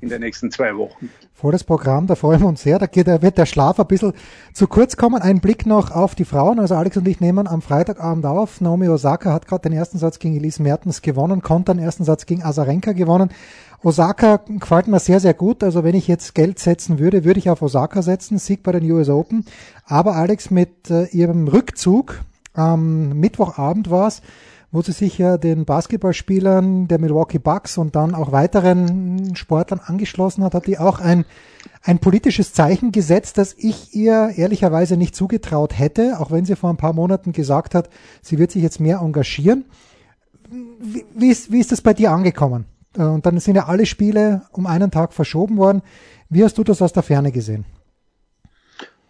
in 0.00 0.08
den 0.08 0.20
nächsten 0.20 0.50
zwei 0.50 0.74
Wochen. 0.78 1.10
Volles 1.34 1.64
Programm, 1.64 2.06
da 2.06 2.14
freuen 2.14 2.40
wir 2.40 2.46
uns 2.46 2.62
sehr. 2.62 2.78
Da, 2.78 2.86
geht, 2.86 3.08
da 3.08 3.20
wird 3.20 3.36
der 3.36 3.44
Schlaf 3.44 3.78
ein 3.78 3.86
bisschen 3.86 4.14
zu 4.54 4.68
kurz 4.68 4.96
kommen. 4.96 5.20
Ein 5.20 5.40
Blick 5.40 5.66
noch 5.66 5.90
auf 5.90 6.14
die 6.14 6.24
Frauen. 6.24 6.60
Also 6.60 6.76
Alex 6.76 6.96
und 6.96 7.06
ich 7.06 7.20
nehmen 7.20 7.46
am 7.46 7.60
Freitagabend 7.60 8.24
auf. 8.24 8.62
Naomi 8.62 8.88
Osaka 8.88 9.34
hat 9.34 9.46
gerade 9.46 9.68
den 9.68 9.76
ersten 9.76 9.98
Satz 9.98 10.18
gegen 10.18 10.34
Elise 10.34 10.62
Mertens 10.62 11.02
gewonnen, 11.02 11.42
konnte 11.42 11.74
den 11.74 11.84
ersten 11.84 12.04
Satz 12.04 12.24
gegen 12.24 12.42
Azarenka 12.42 12.92
gewonnen. 12.92 13.28
Osaka 13.84 14.40
gefällt 14.46 14.88
mir 14.88 14.98
sehr, 14.98 15.20
sehr 15.20 15.34
gut. 15.34 15.62
Also 15.62 15.84
wenn 15.84 15.94
ich 15.94 16.08
jetzt 16.08 16.34
Geld 16.34 16.58
setzen 16.58 16.98
würde, 16.98 17.24
würde 17.24 17.38
ich 17.38 17.50
auf 17.50 17.60
Osaka 17.60 18.00
setzen, 18.00 18.38
Sieg 18.38 18.62
bei 18.62 18.72
den 18.72 18.90
US 18.90 19.10
Open. 19.10 19.44
Aber 19.84 20.16
Alex, 20.16 20.50
mit 20.50 20.90
äh, 20.90 21.04
ihrem 21.08 21.48
Rückzug 21.48 22.22
am 22.54 23.10
Mittwochabend 23.10 23.90
war 23.90 24.08
es, 24.08 24.22
wo 24.72 24.80
sie 24.80 24.92
sich 24.92 25.18
ja 25.18 25.36
den 25.36 25.66
Basketballspielern 25.66 26.88
der 26.88 26.98
Milwaukee 26.98 27.38
Bucks 27.38 27.76
und 27.76 27.94
dann 27.94 28.14
auch 28.14 28.32
weiteren 28.32 29.36
Sportlern 29.36 29.80
angeschlossen 29.84 30.42
hat, 30.44 30.54
hat 30.54 30.66
die 30.66 30.78
auch 30.78 30.98
ein, 30.98 31.26
ein 31.82 31.98
politisches 31.98 32.54
Zeichen 32.54 32.90
gesetzt, 32.90 33.36
das 33.36 33.54
ich 33.56 33.94
ihr 33.94 34.32
ehrlicherweise 34.34 34.96
nicht 34.96 35.14
zugetraut 35.14 35.78
hätte, 35.78 36.18
auch 36.20 36.30
wenn 36.30 36.46
sie 36.46 36.56
vor 36.56 36.70
ein 36.70 36.78
paar 36.78 36.94
Monaten 36.94 37.32
gesagt 37.32 37.74
hat, 37.74 37.90
sie 38.22 38.38
wird 38.38 38.50
sich 38.50 38.62
jetzt 38.62 38.80
mehr 38.80 39.00
engagieren. 39.00 39.64
Wie, 40.80 41.04
wie, 41.14 41.28
ist, 41.28 41.52
wie 41.52 41.60
ist 41.60 41.70
das 41.70 41.82
bei 41.82 41.92
dir 41.92 42.12
angekommen? 42.12 42.64
Äh, 42.96 43.02
und 43.02 43.26
dann 43.26 43.38
sind 43.38 43.56
ja 43.56 43.66
alle 43.66 43.86
Spiele 43.86 44.42
um 44.52 44.66
einen 44.66 44.90
Tag 44.90 45.12
verschoben 45.12 45.56
worden. 45.56 45.82
Wie 46.28 46.44
hast 46.44 46.58
du 46.58 46.64
das 46.64 46.82
aus 46.82 46.92
der 46.92 47.02
Ferne 47.02 47.32
gesehen? 47.32 47.64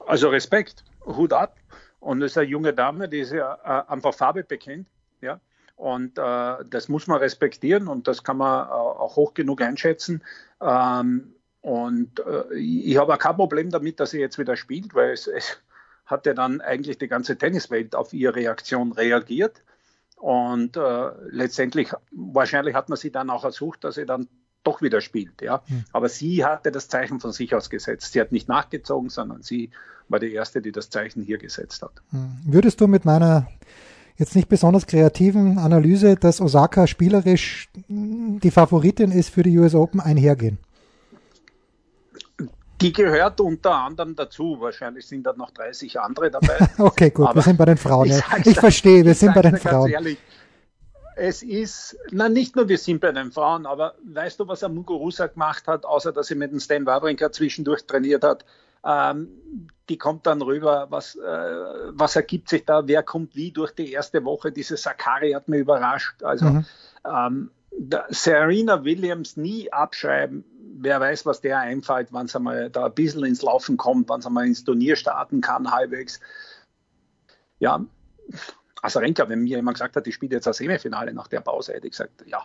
Also 0.06 0.28
Respekt, 0.28 0.84
Hut 1.06 1.32
ab. 1.32 1.56
Und 2.00 2.20
das 2.20 2.32
ist 2.32 2.38
eine 2.38 2.46
junge 2.46 2.74
Dame, 2.74 3.08
die 3.08 3.20
ist 3.20 3.32
ja 3.32 3.58
äh, 3.64 3.90
einfach 3.90 4.14
Farbe 4.14 4.44
bekennt. 4.44 4.86
Ja? 5.22 5.40
Und 5.76 6.18
äh, 6.18 6.64
das 6.68 6.88
muss 6.88 7.06
man 7.06 7.18
respektieren 7.18 7.88
und 7.88 8.06
das 8.06 8.22
kann 8.22 8.36
man 8.36 8.68
äh, 8.68 8.70
auch 8.70 9.16
hoch 9.16 9.34
genug 9.34 9.62
einschätzen. 9.62 10.22
Ähm, 10.60 11.34
und 11.62 12.20
äh, 12.20 12.54
ich 12.56 12.98
habe 12.98 13.14
auch 13.14 13.18
kein 13.18 13.36
Problem 13.36 13.70
damit, 13.70 13.98
dass 14.00 14.10
sie 14.10 14.20
jetzt 14.20 14.38
wieder 14.38 14.56
spielt, 14.56 14.94
weil 14.94 15.12
es, 15.12 15.26
es 15.26 15.58
hat 16.04 16.26
ja 16.26 16.34
dann 16.34 16.60
eigentlich 16.60 16.98
die 16.98 17.08
ganze 17.08 17.38
Tenniswelt 17.38 17.94
auf 17.94 18.12
ihre 18.12 18.36
Reaktion 18.36 18.92
reagiert. 18.92 19.62
Und 20.16 20.76
äh, 20.76 21.10
letztendlich, 21.28 21.92
wahrscheinlich 22.12 22.74
hat 22.74 22.88
man 22.88 22.96
sie 22.96 23.10
dann 23.10 23.30
auch 23.30 23.44
ersucht, 23.44 23.84
dass 23.84 23.96
sie 23.96 24.06
dann 24.06 24.28
doch 24.62 24.80
wieder 24.82 25.00
spielt. 25.00 25.42
Ja? 25.42 25.62
Mhm. 25.68 25.84
Aber 25.92 26.08
sie 26.08 26.44
hatte 26.44 26.72
das 26.72 26.88
Zeichen 26.88 27.20
von 27.20 27.32
sich 27.32 27.54
aus 27.54 27.70
gesetzt. 27.70 28.12
Sie 28.12 28.20
hat 28.20 28.32
nicht 28.32 28.48
nachgezogen, 28.48 29.10
sondern 29.10 29.42
sie 29.42 29.70
war 30.08 30.18
die 30.18 30.32
Erste, 30.32 30.60
die 30.62 30.72
das 30.72 30.90
Zeichen 30.90 31.22
hier 31.22 31.38
gesetzt 31.38 31.82
hat. 31.82 32.02
Hm. 32.10 32.36
Würdest 32.44 32.80
du 32.80 32.86
mit 32.86 33.04
meiner 33.04 33.48
jetzt 34.16 34.36
nicht 34.36 34.48
besonders 34.48 34.86
kreativen 34.86 35.58
Analyse, 35.58 36.16
dass 36.16 36.40
Osaka 36.40 36.86
spielerisch 36.86 37.68
die 37.88 38.50
Favoritin 38.50 39.10
ist 39.10 39.30
für 39.30 39.42
die 39.42 39.58
US 39.58 39.74
Open, 39.74 40.00
einhergehen? 40.00 40.58
Die 42.80 42.92
gehört 42.92 43.40
unter 43.40 43.74
anderem 43.74 44.16
dazu. 44.16 44.56
Wahrscheinlich 44.60 45.06
sind 45.06 45.24
da 45.24 45.32
noch 45.32 45.50
30 45.52 46.00
andere 46.00 46.30
dabei. 46.30 46.58
okay, 46.78 47.10
gut, 47.10 47.28
Aber 47.28 47.36
wir 47.36 47.42
sind 47.42 47.56
bei 47.56 47.64
den 47.64 47.76
Frauen. 47.76 48.06
Ich, 48.06 48.46
ich 48.46 48.58
verstehe, 48.58 49.04
wir 49.04 49.14
sind 49.14 49.34
bei 49.34 49.42
den 49.42 49.56
Frauen. 49.56 49.90
Ehrlich, 49.90 50.18
es 51.16 51.42
ist, 51.42 51.96
na 52.10 52.28
nicht 52.28 52.56
nur 52.56 52.68
wir 52.68 52.78
sind 52.78 53.00
bei 53.00 53.12
den 53.12 53.30
Frauen, 53.30 53.66
aber 53.66 53.94
weißt 54.04 54.40
du, 54.40 54.48
was 54.48 54.62
er 54.62 54.68
Muguruza 54.68 55.28
gemacht 55.28 55.66
hat, 55.66 55.84
außer 55.84 56.12
dass 56.12 56.30
er 56.30 56.36
mit 56.36 56.50
dem 56.50 56.60
Stan 56.60 56.84
Wawrinka 56.84 57.30
zwischendurch 57.30 57.86
trainiert 57.86 58.24
hat? 58.24 58.44
Ähm, 58.84 59.28
die 59.88 59.96
kommt 59.98 60.26
dann 60.26 60.42
rüber, 60.42 60.86
was, 60.90 61.14
äh, 61.14 61.20
was 61.20 62.16
ergibt 62.16 62.48
sich 62.48 62.64
da, 62.64 62.86
wer 62.86 63.02
kommt 63.02 63.34
wie 63.36 63.50
durch 63.50 63.72
die 63.72 63.92
erste 63.92 64.24
Woche. 64.24 64.52
Diese 64.52 64.76
Sakari 64.76 65.32
hat 65.32 65.48
mich 65.48 65.60
überrascht. 65.60 66.22
Also 66.22 66.46
mhm. 66.46 66.64
ähm, 67.06 67.50
Serena 68.08 68.84
Williams 68.84 69.36
nie 69.36 69.72
abschreiben, 69.72 70.44
wer 70.76 71.00
weiß, 71.00 71.26
was 71.26 71.40
der 71.40 71.58
einfällt, 71.60 72.12
wann 72.12 72.26
es 72.26 72.36
einmal 72.36 72.70
da 72.70 72.86
ein 72.86 72.94
bisschen 72.94 73.24
ins 73.24 73.42
Laufen 73.42 73.76
kommt, 73.76 74.08
wann 74.08 74.20
es 74.20 74.26
einmal 74.26 74.46
ins 74.46 74.64
Turnier 74.64 74.96
starten 74.96 75.40
kann, 75.40 75.70
halbwegs. 75.70 76.20
Ja, 77.58 77.84
Asarenka, 78.82 79.28
wenn 79.28 79.40
mir 79.40 79.56
jemand 79.56 79.76
gesagt 79.76 79.96
hat, 79.96 80.06
ich 80.06 80.14
spiele 80.14 80.36
jetzt 80.36 80.46
ein 80.46 80.52
Semifinale 80.52 81.14
nach 81.14 81.28
der 81.28 81.40
Pause, 81.40 81.72
hätte 81.72 81.86
ich 81.86 81.92
gesagt, 81.92 82.24
ja. 82.26 82.44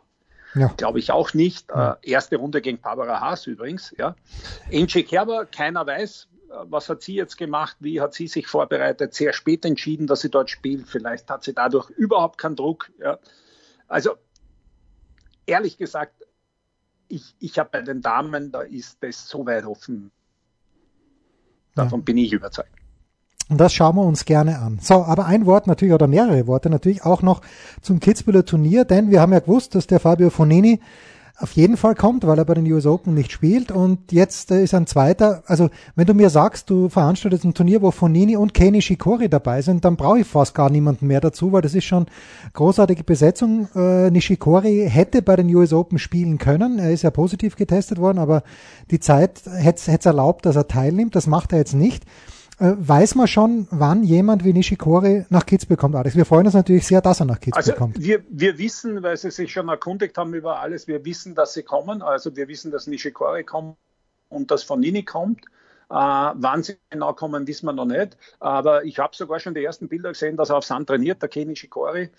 ja. 0.56 0.68
Glaube 0.78 1.00
ich 1.00 1.12
auch 1.12 1.34
nicht. 1.34 1.70
Äh, 1.70 1.96
erste 2.04 2.38
Runde 2.38 2.62
gegen 2.62 2.80
Barbara 2.80 3.20
Haas 3.20 3.46
übrigens. 3.48 3.94
Ja. 3.98 4.16
Angie 4.72 5.04
Kerber, 5.04 5.46
keiner 5.46 5.86
weiß, 5.86 6.28
äh, 6.50 6.54
was 6.64 6.88
hat 6.88 7.02
sie 7.02 7.16
jetzt 7.16 7.38
gemacht, 7.38 7.76
wie 7.80 8.00
hat 8.00 8.14
sie 8.14 8.28
sich 8.28 8.48
vorbereitet, 8.48 9.14
sehr 9.14 9.34
spät 9.34 9.66
entschieden, 9.66 10.08
dass 10.08 10.22
sie 10.22 10.30
dort 10.30 10.50
spielt. 10.50 10.88
Vielleicht 10.88 11.30
hat 11.30 11.44
sie 11.44 11.54
dadurch 11.54 11.90
überhaupt 11.90 12.38
keinen 12.38 12.56
Druck. 12.56 12.90
Ja. 13.00 13.20
Also 13.88 14.12
ehrlich 15.46 15.78
gesagt, 15.78 16.14
ich, 17.10 17.36
ich 17.40 17.60
habe 17.60 17.70
bei 17.72 17.82
den 17.82 18.02
Damen, 18.02 18.52
da 18.52 18.62
ist 18.62 18.98
das 19.02 19.28
so 19.28 19.46
weit 19.46 19.66
offen. 19.66 20.12
Davon 21.76 22.00
ja. 22.00 22.04
bin 22.04 22.18
ich 22.18 22.32
überzeugt. 22.32 22.70
Und 23.50 23.60
das 23.60 23.74
schauen 23.74 23.96
wir 23.96 24.04
uns 24.04 24.26
gerne 24.26 24.60
an. 24.60 24.78
So, 24.80 25.04
aber 25.04 25.26
ein 25.26 25.48
Wort 25.48 25.66
natürlich 25.66 25.94
oder 25.94 26.08
mehrere 26.08 26.46
Worte 26.46 26.70
natürlich 26.70 27.04
auch 27.04 27.24
noch 27.24 27.42
zum 27.82 28.00
Kitzbüheler 28.00 28.46
Turnier, 28.46 28.86
denn 28.86 29.10
wir 29.10 29.22
haben 29.22 29.34
ja 29.34 29.40
gewusst, 29.40 29.74
dass 29.74 29.88
der 29.88 30.00
Fabio 30.00 30.30
Fonini 30.30 30.80
auf 31.40 31.54
jeden 31.54 31.78
Fall 31.78 31.96
kommt, 31.96 32.28
weil 32.28 32.38
er 32.38 32.46
bei 32.46 32.54
den 32.54 32.70
US 32.72 32.86
Open 32.86 33.14
nicht 33.14 33.32
spielt. 33.32 33.72
Und 33.72 34.12
jetzt 34.12 34.52
äh, 34.52 34.64
ist 34.64 34.74
ein 34.74 34.88
zweiter, 34.88 35.44
also 35.46 35.70
wenn 35.96 36.06
du 36.06 36.14
mir 36.14 36.30
sagst, 36.30 36.70
du 36.70 36.90
veranstaltest 36.90 37.46
ein 37.46 37.54
Turnier, 37.54 37.82
wo 37.82 37.92
Fonini 37.92 38.36
und 38.36 38.54
Kenny 38.54 38.82
Shikori 38.82 39.30
dabei 39.30 39.62
sind, 39.62 39.86
dann 39.86 39.96
brauche 39.96 40.20
ich 40.20 40.28
fast 40.28 40.54
gar 40.54 40.70
niemanden 40.70 41.08
mehr 41.08 41.22
dazu, 41.22 41.52
weil 41.52 41.62
das 41.62 41.76
ist 41.76 41.86
schon 41.86 42.08
großartige 42.54 43.04
Besetzung. 43.04 43.70
Äh, 43.76 44.12
Nishikori 44.12 44.88
hätte 44.90 45.22
bei 45.22 45.36
den 45.36 45.54
US 45.56 45.74
Open 45.74 45.98
spielen 45.98 46.38
können. 46.38 46.80
Er 46.80 46.92
ist 46.92 47.04
ja 47.04 47.12
positiv 47.12 47.56
getestet 47.56 48.00
worden, 48.00 48.20
aber 48.20 48.44
die 48.92 49.00
Zeit 49.00 49.42
hätte 49.46 49.92
es 49.94 50.06
erlaubt, 50.06 50.46
dass 50.46 50.56
er 50.56 50.68
teilnimmt. 50.68 51.16
Das 51.16 51.28
macht 51.28 51.54
er 51.54 51.60
jetzt 51.60 51.74
nicht. 51.74 52.04
Äh, 52.60 52.74
weiß 52.78 53.16
man 53.16 53.28
schon, 53.28 53.68
wann 53.72 54.04
jemand 54.04 54.44
wie 54.44 54.52
Nishikori 54.52 55.26
nach 55.30 55.46
Kitzbühel 55.46 55.78
kommt, 55.78 55.96
Alex? 55.96 56.16
Wir 56.16 56.26
freuen 56.26 56.46
uns 56.46 56.56
natürlich 56.56 56.86
sehr, 56.86 57.02
dass 57.02 57.22
er 57.22 57.26
nach 57.26 57.40
Kitzbühel 57.40 57.72
also 57.72 57.74
kommt. 57.74 58.02
Wir, 58.02 58.22
wir 58.30 58.58
wissen, 58.58 59.02
weil 59.02 59.16
sie 59.16 59.32
sich 59.32 59.52
schon 59.52 59.70
erkundigt 59.70 60.18
haben 60.18 60.34
über 60.34 60.60
alles, 60.60 60.88
wir 60.88 61.06
wissen, 61.06 61.36
dass 61.36 61.54
sie 61.54 61.64
kommen. 61.64 62.02
Also 62.02 62.36
wir 62.36 62.50
wissen, 62.50 62.70
dass 62.72 62.88
Nishikori 62.88 63.46
kommt 63.46 63.78
und 64.28 64.52
dass 64.52 64.64
Fonini 64.64 65.04
kommt. 65.04 65.46
Äh, 65.90 65.94
wann 65.94 66.62
sie 66.62 66.78
genau 66.90 67.14
kommen, 67.14 67.48
wissen 67.48 67.66
wir 67.66 67.74
noch 67.74 67.86
nicht. 67.86 68.18
Aber 68.42 68.84
ich 68.84 69.00
habe 69.00 69.16
sogar 69.16 69.40
schon 69.40 69.54
die 69.54 69.64
ersten 69.64 69.88
Bilder 69.88 70.10
gesehen, 70.10 70.36
dass 70.36 70.50
er 70.50 70.58
auf 70.58 70.66
Sand 70.66 70.88
trainiert, 70.88 71.22
der 71.22 71.30
Kenny 71.30 71.56
Shikori. 71.56 72.10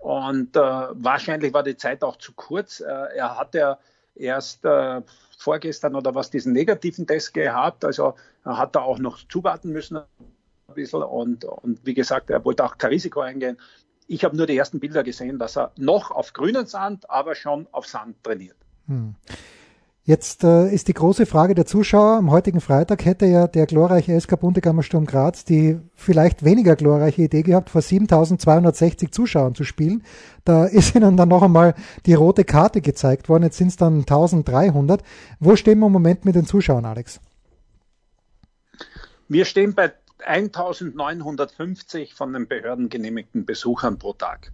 Und 0.00 0.56
äh, 0.56 0.60
wahrscheinlich 0.60 1.52
war 1.52 1.64
die 1.64 1.76
Zeit 1.76 2.04
auch 2.04 2.16
zu 2.16 2.32
kurz. 2.32 2.80
Äh, 2.80 3.16
er 3.16 3.36
hat 3.36 3.54
ja 3.54 3.78
erst 4.14 4.64
äh, 4.64 5.02
vorgestern 5.40 5.94
oder 5.94 6.14
was 6.14 6.30
diesen 6.30 6.52
negativen 6.52 7.06
Test 7.06 7.32
gehabt. 7.32 7.84
Also 7.84 8.14
hat 8.44 8.76
er 8.76 8.84
auch 8.84 8.98
noch 8.98 9.18
zuwarten 9.26 9.70
müssen 9.70 9.96
ein 9.96 10.74
bisschen 10.74 11.02
und, 11.02 11.44
und 11.44 11.84
wie 11.84 11.94
gesagt, 11.94 12.30
er 12.30 12.44
wollte 12.44 12.64
auch 12.64 12.76
kein 12.76 12.90
Risiko 12.90 13.20
eingehen. 13.20 13.58
Ich 14.06 14.22
habe 14.24 14.36
nur 14.36 14.46
die 14.46 14.56
ersten 14.56 14.80
Bilder 14.80 15.02
gesehen, 15.02 15.38
dass 15.38 15.56
er 15.56 15.72
noch 15.76 16.10
auf 16.10 16.32
grünen 16.32 16.66
Sand, 16.66 17.08
aber 17.08 17.34
schon 17.34 17.66
auf 17.72 17.86
Sand 17.86 18.22
trainiert. 18.22 18.56
Hm. 18.86 19.14
Jetzt 20.10 20.42
äh, 20.42 20.68
ist 20.74 20.88
die 20.88 20.92
große 20.92 21.24
Frage 21.24 21.54
der 21.54 21.66
Zuschauer. 21.66 22.16
Am 22.16 22.32
heutigen 22.32 22.60
Freitag 22.60 23.04
hätte 23.04 23.26
ja 23.26 23.46
der 23.46 23.66
glorreiche 23.66 24.20
SK 24.20 24.40
Bundegammer 24.40 24.82
Sturm 24.82 25.06
Graz 25.06 25.44
die 25.44 25.78
vielleicht 25.94 26.44
weniger 26.44 26.74
glorreiche 26.74 27.22
Idee 27.22 27.42
gehabt, 27.42 27.70
vor 27.70 27.80
7260 27.80 29.12
Zuschauern 29.12 29.54
zu 29.54 29.62
spielen. 29.62 30.02
Da 30.44 30.64
ist 30.78 30.96
ihnen 30.96 31.16
dann 31.16 31.28
noch 31.28 31.42
einmal 31.42 31.76
die 32.06 32.14
rote 32.14 32.42
Karte 32.42 32.80
gezeigt 32.80 33.28
worden. 33.28 33.44
Jetzt 33.44 33.58
sind 33.58 33.68
es 33.68 33.76
dann 33.76 34.00
1300. 34.00 35.00
Wo 35.38 35.54
stehen 35.54 35.78
wir 35.78 35.86
im 35.86 35.92
Moment 35.92 36.24
mit 36.24 36.34
den 36.34 36.44
Zuschauern, 36.44 36.86
Alex? 36.86 37.20
Wir 39.28 39.44
stehen 39.44 39.76
bei 39.76 39.92
1950 40.26 42.14
von 42.14 42.32
den 42.32 42.48
Behörden 42.48 42.88
genehmigten 42.88 43.46
Besuchern 43.46 43.96
pro 44.00 44.14
Tag. 44.14 44.50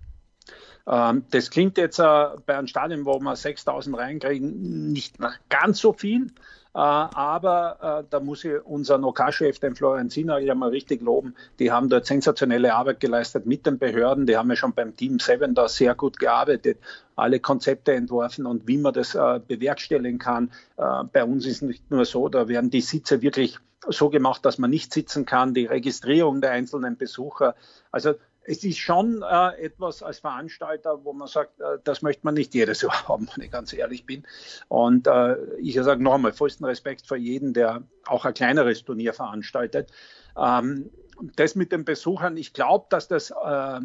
Ähm, 0.88 1.25
das 1.31 1.51
klingt 1.51 1.79
jetzt 1.79 1.99
äh, 1.99 2.29
bei 2.46 2.57
einem 2.57 2.68
Stadion, 2.68 3.05
wo 3.05 3.18
wir 3.18 3.37
6000 3.37 3.96
reinkriegen, 3.96 4.92
nicht 4.92 5.16
ganz 5.49 5.81
so 5.81 5.92
viel. 5.92 6.29
Äh, 6.75 6.79
aber 6.79 8.05
äh, 8.05 8.09
da 8.11 8.20
muss 8.20 8.44
ich 8.44 8.64
unseren 8.64 9.03
OK-Chef, 9.05 9.59
den 9.59 9.75
Florian 9.75 10.11
Ziner, 10.11 10.38
ja 10.38 10.55
mal 10.55 10.68
richtig 10.68 11.03
loben. 11.03 11.35
Die 11.59 11.72
haben 11.72 11.88
dort 11.88 12.07
sensationelle 12.07 12.75
Arbeit 12.75 13.01
geleistet 13.01 13.46
mit 13.46 13.66
den 13.66 13.79
Behörden. 13.79 14.27
Die 14.27 14.37
haben 14.37 14.51
ja 14.51 14.57
schon 14.57 14.75
beim 14.75 14.94
Team 14.94 15.18
7 15.18 15.55
da 15.55 15.68
sehr 15.68 15.94
gut 15.94 16.18
gearbeitet, 16.18 16.79
alle 17.16 17.40
Konzepte 17.40 17.94
entworfen 17.94 18.46
und 18.46 18.68
wie 18.68 18.77
man 18.77 18.92
das 18.92 19.12
bewerkstelligen 19.12 20.18
kann. 20.18 20.51
Bei 20.77 21.25
uns 21.25 21.46
ist 21.46 21.62
nicht 21.62 21.90
nur 21.90 22.05
so, 22.05 22.29
da 22.29 22.46
werden 22.46 22.68
die 22.68 22.83
Sitze 22.83 23.22
wirklich 23.22 23.59
so 23.88 24.11
gemacht, 24.11 24.44
dass 24.44 24.59
man 24.59 24.70
nicht 24.70 24.92
sitzen 24.92 25.25
kann, 25.25 25.55
die 25.55 25.66
Registrierung 25.66 26.42
der 26.42 26.51
einzelnen 26.51 26.96
Besucher. 26.96 27.55
Also 27.90 28.14
es 28.47 28.65
ist 28.65 28.79
schon 28.79 29.23
äh, 29.23 29.65
etwas 29.65 30.03
als 30.03 30.21
Veranstalter, 30.21 31.05
wo 31.05 31.13
man 31.13 31.29
sagt, 31.29 31.61
äh, 31.61 31.79
das 31.85 32.03
möchte 32.03 32.23
man 32.25 32.35
nicht 32.35 32.55
jedes 32.55 32.83
Jahr 32.83 33.09
haben, 33.09 33.29
wenn 33.35 33.45
ich 33.45 33.51
ganz 33.51 33.73
ehrlich 33.73 34.07
bin. 34.07 34.25
Und 34.69 35.07
äh, 35.07 35.37
ich 35.57 35.75
sage 35.75 36.03
nochmal, 36.03 36.33
vollsten 36.33 36.65
Respekt 36.65 37.07
für 37.07 37.17
jeden, 37.17 37.53
der 37.53 37.83
auch 38.07 38.25
ein 38.25 38.35
kleineres 38.35 38.85
Turnier 38.85 39.13
veranstaltet. 39.13 39.91
Ähm, 40.37 40.91
das 41.35 41.55
mit 41.55 41.73
den 41.73 41.85
Besuchern, 41.85 42.37
ich 42.37 42.53
glaube, 42.53 42.87
dass 42.91 43.09
das 43.09 43.31
äh, 43.31 43.81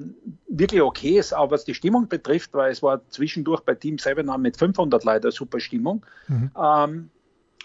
wirklich 0.47 0.81
okay 0.81 1.17
ist, 1.17 1.33
auch 1.33 1.49
was 1.49 1.63
die 1.63 1.73
Stimmung 1.73 2.09
betrifft, 2.09 2.53
weil 2.53 2.71
es 2.71 2.83
war 2.83 3.07
zwischendurch 3.09 3.61
bei 3.61 3.73
Team 3.73 3.97
7 3.97 4.29
mit 4.41 4.57
500 4.57 5.03
leider 5.03 5.31
super 5.31 5.61
Stimmung. 5.61 6.05
Mhm. 6.27 6.51
Ähm, 6.61 7.09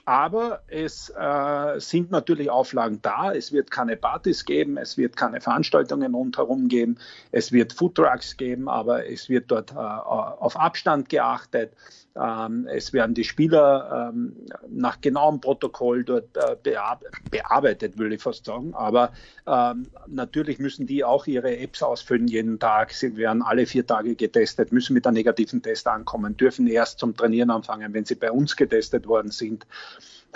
aber 0.07 0.63
es 0.69 1.11
äh, 1.11 1.81
sind 1.81 2.13
natürlich 2.13 2.49
Auflagen 2.49 3.01
da. 3.03 3.33
Es 3.33 3.53
wird 3.53 3.73
keine 3.73 3.97
Partys 3.97 4.45
geben, 4.45 4.79
es 4.79 4.97
wird 4.97 5.17
keine 5.17 5.41
Veranstaltungen 5.41 6.15
rundherum 6.15 6.69
geben, 6.69 6.97
es 7.33 7.51
wird 7.51 7.73
Foodtrucks 7.73 8.37
geben, 8.37 8.69
aber 8.69 9.07
es 9.07 9.29
wird 9.29 9.51
dort 9.51 9.73
äh, 9.73 9.75
auf 9.75 10.57
Abstand 10.57 11.09
geachtet. 11.09 11.73
Ähm, 12.19 12.67
es 12.71 12.93
werden 12.93 13.15
die 13.15 13.25
Spieler 13.25 14.11
ähm, 14.13 14.37
nach 14.69 15.01
genauem 15.01 15.41
Protokoll 15.41 16.05
dort 16.05 16.37
äh, 16.37 16.57
bear 16.63 17.01
bearbeitet, 17.31 17.99
würde 17.99 18.15
ich 18.15 18.23
fast 18.23 18.47
sagen. 18.47 18.75
Aber 18.75 19.13
ähm, 19.47 19.87
natürlich 20.07 20.59
müssen 20.59 20.87
die 20.87 21.05
auch 21.05 21.27
ihre 21.27 21.59
Apps 21.59 21.83
ausfüllen 21.83 22.29
jeden 22.29 22.59
Tag. 22.59 22.93
Sie 22.93 23.17
werden 23.17 23.43
alle 23.43 23.67
vier 23.67 23.87
Tage 23.87 24.15
getestet, 24.15 24.73
müssen 24.73 24.95
mit 24.95 25.07
einem 25.07 25.15
negativen 25.15 25.63
Test 25.63 25.87
ankommen, 25.89 26.37
dürfen 26.37 26.67
erst 26.67 26.99
zum 26.99 27.17
Trainieren 27.17 27.51
anfangen, 27.51 27.93
wenn 27.93 28.05
sie 28.05 28.15
bei 28.15 28.31
uns 28.31 28.57
getestet 28.57 29.07
worden 29.07 29.31
sind. 29.31 29.67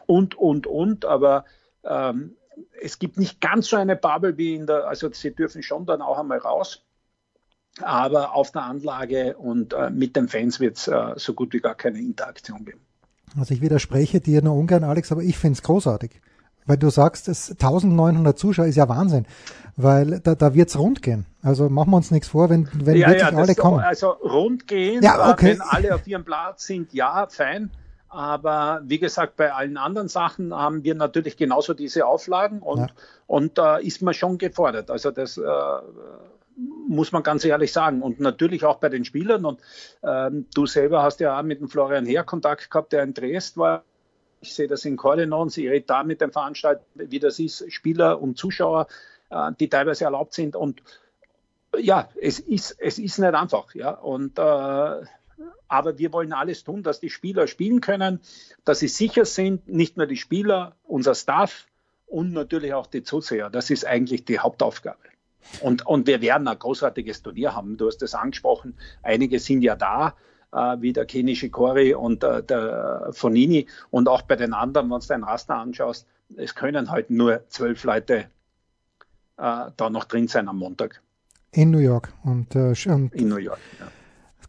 Und, 0.06 0.36
und, 0.36 0.66
und. 0.66 1.04
Aber 1.06 1.44
ähm, 1.84 2.36
es 2.80 2.98
gibt 2.98 3.16
nicht 3.16 3.40
ganz 3.40 3.68
so 3.68 3.76
eine 3.76 3.96
Bubble 3.96 4.36
wie 4.36 4.54
in 4.54 4.66
der, 4.66 4.86
also 4.86 5.10
sie 5.12 5.34
dürfen 5.34 5.62
schon 5.62 5.86
dann 5.86 6.02
auch 6.02 6.18
einmal 6.18 6.38
raus 6.38 6.84
aber 7.82 8.34
auf 8.34 8.50
der 8.50 8.62
Anlage 8.62 9.36
und 9.36 9.72
äh, 9.72 9.90
mit 9.90 10.16
den 10.16 10.28
Fans 10.28 10.60
wird 10.60 10.76
es 10.76 10.88
äh, 10.88 11.14
so 11.16 11.34
gut 11.34 11.52
wie 11.52 11.60
gar 11.60 11.74
keine 11.74 11.98
Interaktion 11.98 12.64
geben. 12.64 12.80
Also 13.38 13.54
ich 13.54 13.60
widerspreche 13.60 14.20
dir 14.20 14.42
nur 14.42 14.56
ungern, 14.56 14.84
Alex, 14.84 15.12
aber 15.12 15.22
ich 15.22 15.38
finde 15.38 15.56
es 15.56 15.62
großartig. 15.62 16.20
Weil 16.66 16.76
du 16.76 16.90
sagst, 16.90 17.28
es 17.28 17.50
1900 17.52 18.38
Zuschauer 18.38 18.66
ist 18.66 18.76
ja 18.76 18.88
Wahnsinn, 18.88 19.26
weil 19.76 20.20
da, 20.20 20.34
da 20.34 20.54
wird's 20.54 20.78
rund 20.78 21.00
gehen. 21.00 21.26
Also 21.42 21.68
machen 21.68 21.90
wir 21.90 21.96
uns 21.96 22.10
nichts 22.10 22.28
vor, 22.28 22.50
wenn, 22.50 22.68
wenn 22.74 22.96
ja, 22.96 23.08
wirklich 23.08 23.30
ja, 23.30 23.36
alle 23.36 23.54
kommen. 23.54 23.80
Also 23.80 24.10
rundgehend, 24.10 25.02
Ja, 25.02 25.30
okay. 25.32 25.52
wenn 25.52 25.60
alle 25.62 25.94
auf 25.94 26.06
ihrem 26.06 26.24
Platz 26.24 26.64
sind, 26.66 26.92
ja, 26.92 27.26
fein. 27.30 27.70
Aber 28.08 28.82
wie 28.84 28.98
gesagt, 28.98 29.36
bei 29.36 29.52
allen 29.52 29.76
anderen 29.78 30.08
Sachen 30.08 30.52
haben 30.52 30.84
wir 30.84 30.94
natürlich 30.94 31.36
genauso 31.36 31.74
diese 31.74 32.06
Auflagen 32.06 32.60
und, 32.60 32.78
Ja. 32.80 32.86
und 33.26 33.56
da 33.56 33.76
ist 33.76 34.02
man 34.02 34.14
schon 34.14 34.36
gefordert. 34.36 34.90
Also 34.90 35.12
das 35.12 35.38
äh, 35.38 35.42
muss 36.88 37.12
man 37.12 37.22
ganz 37.22 37.44
ehrlich 37.44 37.72
sagen. 37.72 38.02
Und 38.02 38.20
natürlich 38.20 38.64
auch 38.64 38.78
bei 38.78 38.88
den 38.88 39.04
Spielern. 39.04 39.44
Und 39.44 39.60
ähm, 40.02 40.46
du 40.54 40.66
selber 40.66 41.02
hast 41.02 41.20
ja 41.20 41.38
auch 41.38 41.42
mit 41.42 41.60
dem 41.60 41.68
Florian 41.68 42.06
Heer 42.06 42.24
Kontakt 42.24 42.70
gehabt, 42.70 42.92
der 42.92 43.02
in 43.02 43.14
Dresd 43.14 43.56
war. 43.56 43.84
Ich 44.40 44.54
sehe 44.54 44.68
das 44.68 44.84
in 44.84 44.96
Cordenons, 44.96 45.56
ich 45.58 45.68
rede 45.68 45.84
da 45.86 46.02
mit 46.02 46.22
dem 46.22 46.32
Veranstalter, 46.32 46.82
wie 46.94 47.18
das 47.18 47.38
ist, 47.38 47.70
Spieler 47.70 48.22
und 48.22 48.38
Zuschauer, 48.38 48.86
äh, 49.28 49.52
die 49.60 49.68
teilweise 49.68 50.04
erlaubt 50.04 50.32
sind. 50.32 50.56
Und 50.56 50.82
ja, 51.78 52.08
es 52.20 52.40
ist, 52.40 52.76
es 52.78 52.98
ist 52.98 53.18
nicht 53.18 53.34
einfach. 53.34 53.74
Ja. 53.74 53.90
Und, 53.90 54.38
äh, 54.38 54.42
aber 55.68 55.98
wir 55.98 56.12
wollen 56.12 56.32
alles 56.32 56.64
tun, 56.64 56.82
dass 56.82 57.00
die 57.00 57.10
Spieler 57.10 57.46
spielen 57.46 57.80
können, 57.80 58.20
dass 58.64 58.80
sie 58.80 58.88
sicher 58.88 59.24
sind, 59.24 59.68
nicht 59.68 59.96
nur 59.96 60.06
die 60.06 60.16
Spieler, 60.16 60.76
unser 60.84 61.14
Staff 61.14 61.66
und 62.06 62.32
natürlich 62.32 62.74
auch 62.74 62.86
die 62.86 63.02
Zuseher. 63.02 63.50
Das 63.50 63.70
ist 63.70 63.86
eigentlich 63.86 64.24
die 64.24 64.38
Hauptaufgabe. 64.38 64.98
Und, 65.60 65.86
und 65.86 66.06
wir 66.06 66.20
werden 66.20 66.48
ein 66.48 66.58
großartiges 66.58 67.22
Turnier 67.22 67.54
haben. 67.54 67.76
Du 67.76 67.86
hast 67.86 68.02
es 68.02 68.14
angesprochen. 68.14 68.74
Einige 69.02 69.38
sind 69.38 69.62
ja 69.62 69.76
da, 69.76 70.14
äh, 70.52 70.76
wie 70.80 70.92
der 70.92 71.06
Keni 71.06 71.36
Shikori 71.36 71.94
und 71.94 72.24
äh, 72.24 72.42
der 72.42 73.10
Fonini. 73.12 73.66
Und 73.90 74.08
auch 74.08 74.22
bei 74.22 74.36
den 74.36 74.52
anderen, 74.52 74.90
wenn 74.90 75.00
du 75.00 75.06
dein 75.06 75.24
Raster 75.24 75.56
anschaust, 75.56 76.06
es 76.36 76.54
können 76.54 76.90
halt 76.90 77.10
nur 77.10 77.42
zwölf 77.48 77.84
Leute 77.84 78.26
äh, 79.36 79.70
da 79.76 79.90
noch 79.90 80.04
drin 80.04 80.28
sein 80.28 80.48
am 80.48 80.58
Montag 80.58 81.02
In 81.52 81.70
New 81.70 81.78
York. 81.78 82.12
Und, 82.22 82.54
äh, 82.54 82.74
und 82.86 83.14
in 83.14 83.28
New 83.28 83.36
York. 83.36 83.58
Ja. 83.78 83.86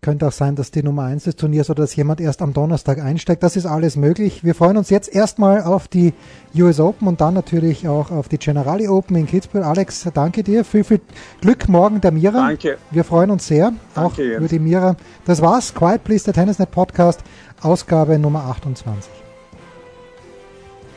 Könnte 0.01 0.27
auch 0.27 0.31
sein, 0.31 0.55
dass 0.55 0.71
die 0.71 0.81
Nummer 0.81 1.03
eins 1.03 1.25
des 1.25 1.35
Turniers 1.35 1.69
oder 1.69 1.83
dass 1.83 1.95
jemand 1.95 2.19
erst 2.19 2.41
am 2.41 2.53
Donnerstag 2.53 2.99
einsteigt. 2.99 3.43
Das 3.43 3.55
ist 3.55 3.67
alles 3.67 3.95
möglich. 3.95 4.43
Wir 4.43 4.55
freuen 4.55 4.77
uns 4.77 4.89
jetzt 4.89 5.13
erstmal 5.13 5.61
auf 5.61 5.87
die 5.87 6.13
US 6.55 6.79
Open 6.79 7.07
und 7.07 7.21
dann 7.21 7.35
natürlich 7.35 7.87
auch 7.87 8.09
auf 8.09 8.27
die 8.27 8.39
Generali 8.39 8.87
Open 8.87 9.15
in 9.15 9.27
Kitzbühel. 9.27 9.63
Alex, 9.63 10.09
danke 10.11 10.41
dir. 10.41 10.65
Viel, 10.65 10.83
viel 10.83 11.01
Glück 11.41 11.69
morgen 11.69 12.01
der 12.01 12.11
Mira. 12.11 12.47
Danke. 12.47 12.79
Wir 12.89 13.03
freuen 13.03 13.29
uns 13.29 13.45
sehr. 13.45 13.73
auch 13.93 14.15
Danke, 14.15 14.23
Jens. 14.23 14.37
über 14.39 14.47
die 14.47 14.59
Mira. 14.59 14.95
Das 15.25 15.39
war's. 15.41 15.71
Quiet 15.75 16.03
Please, 16.03 16.25
der 16.25 16.33
Tennisnet 16.33 16.71
Podcast, 16.71 17.21
Ausgabe 17.61 18.17
Nummer 18.17 18.45
28. 18.45 19.11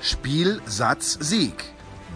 Spiel, 0.00 0.60
Satz, 0.64 1.18
Sieg. 1.20 1.64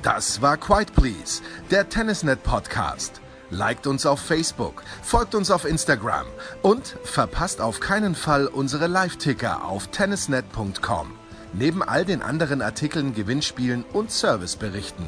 Das 0.02 0.40
war 0.40 0.56
Quiet 0.56 0.94
Please, 0.94 1.42
der 1.70 1.86
Tennisnet 1.88 2.42
Podcast. 2.42 3.20
Liked 3.50 3.86
uns 3.86 4.04
auf 4.04 4.20
Facebook, 4.20 4.82
folgt 5.02 5.34
uns 5.34 5.50
auf 5.50 5.64
Instagram 5.64 6.26
und 6.62 6.96
verpasst 7.02 7.60
auf 7.60 7.80
keinen 7.80 8.14
Fall 8.14 8.46
unsere 8.46 8.86
Live-Ticker 8.86 9.64
auf 9.64 9.86
tennisnet.com. 9.88 11.12
Neben 11.54 11.82
all 11.82 12.04
den 12.04 12.20
anderen 12.20 12.60
Artikeln, 12.60 13.14
Gewinnspielen 13.14 13.84
und 13.92 14.10
Serviceberichten. 14.10 15.06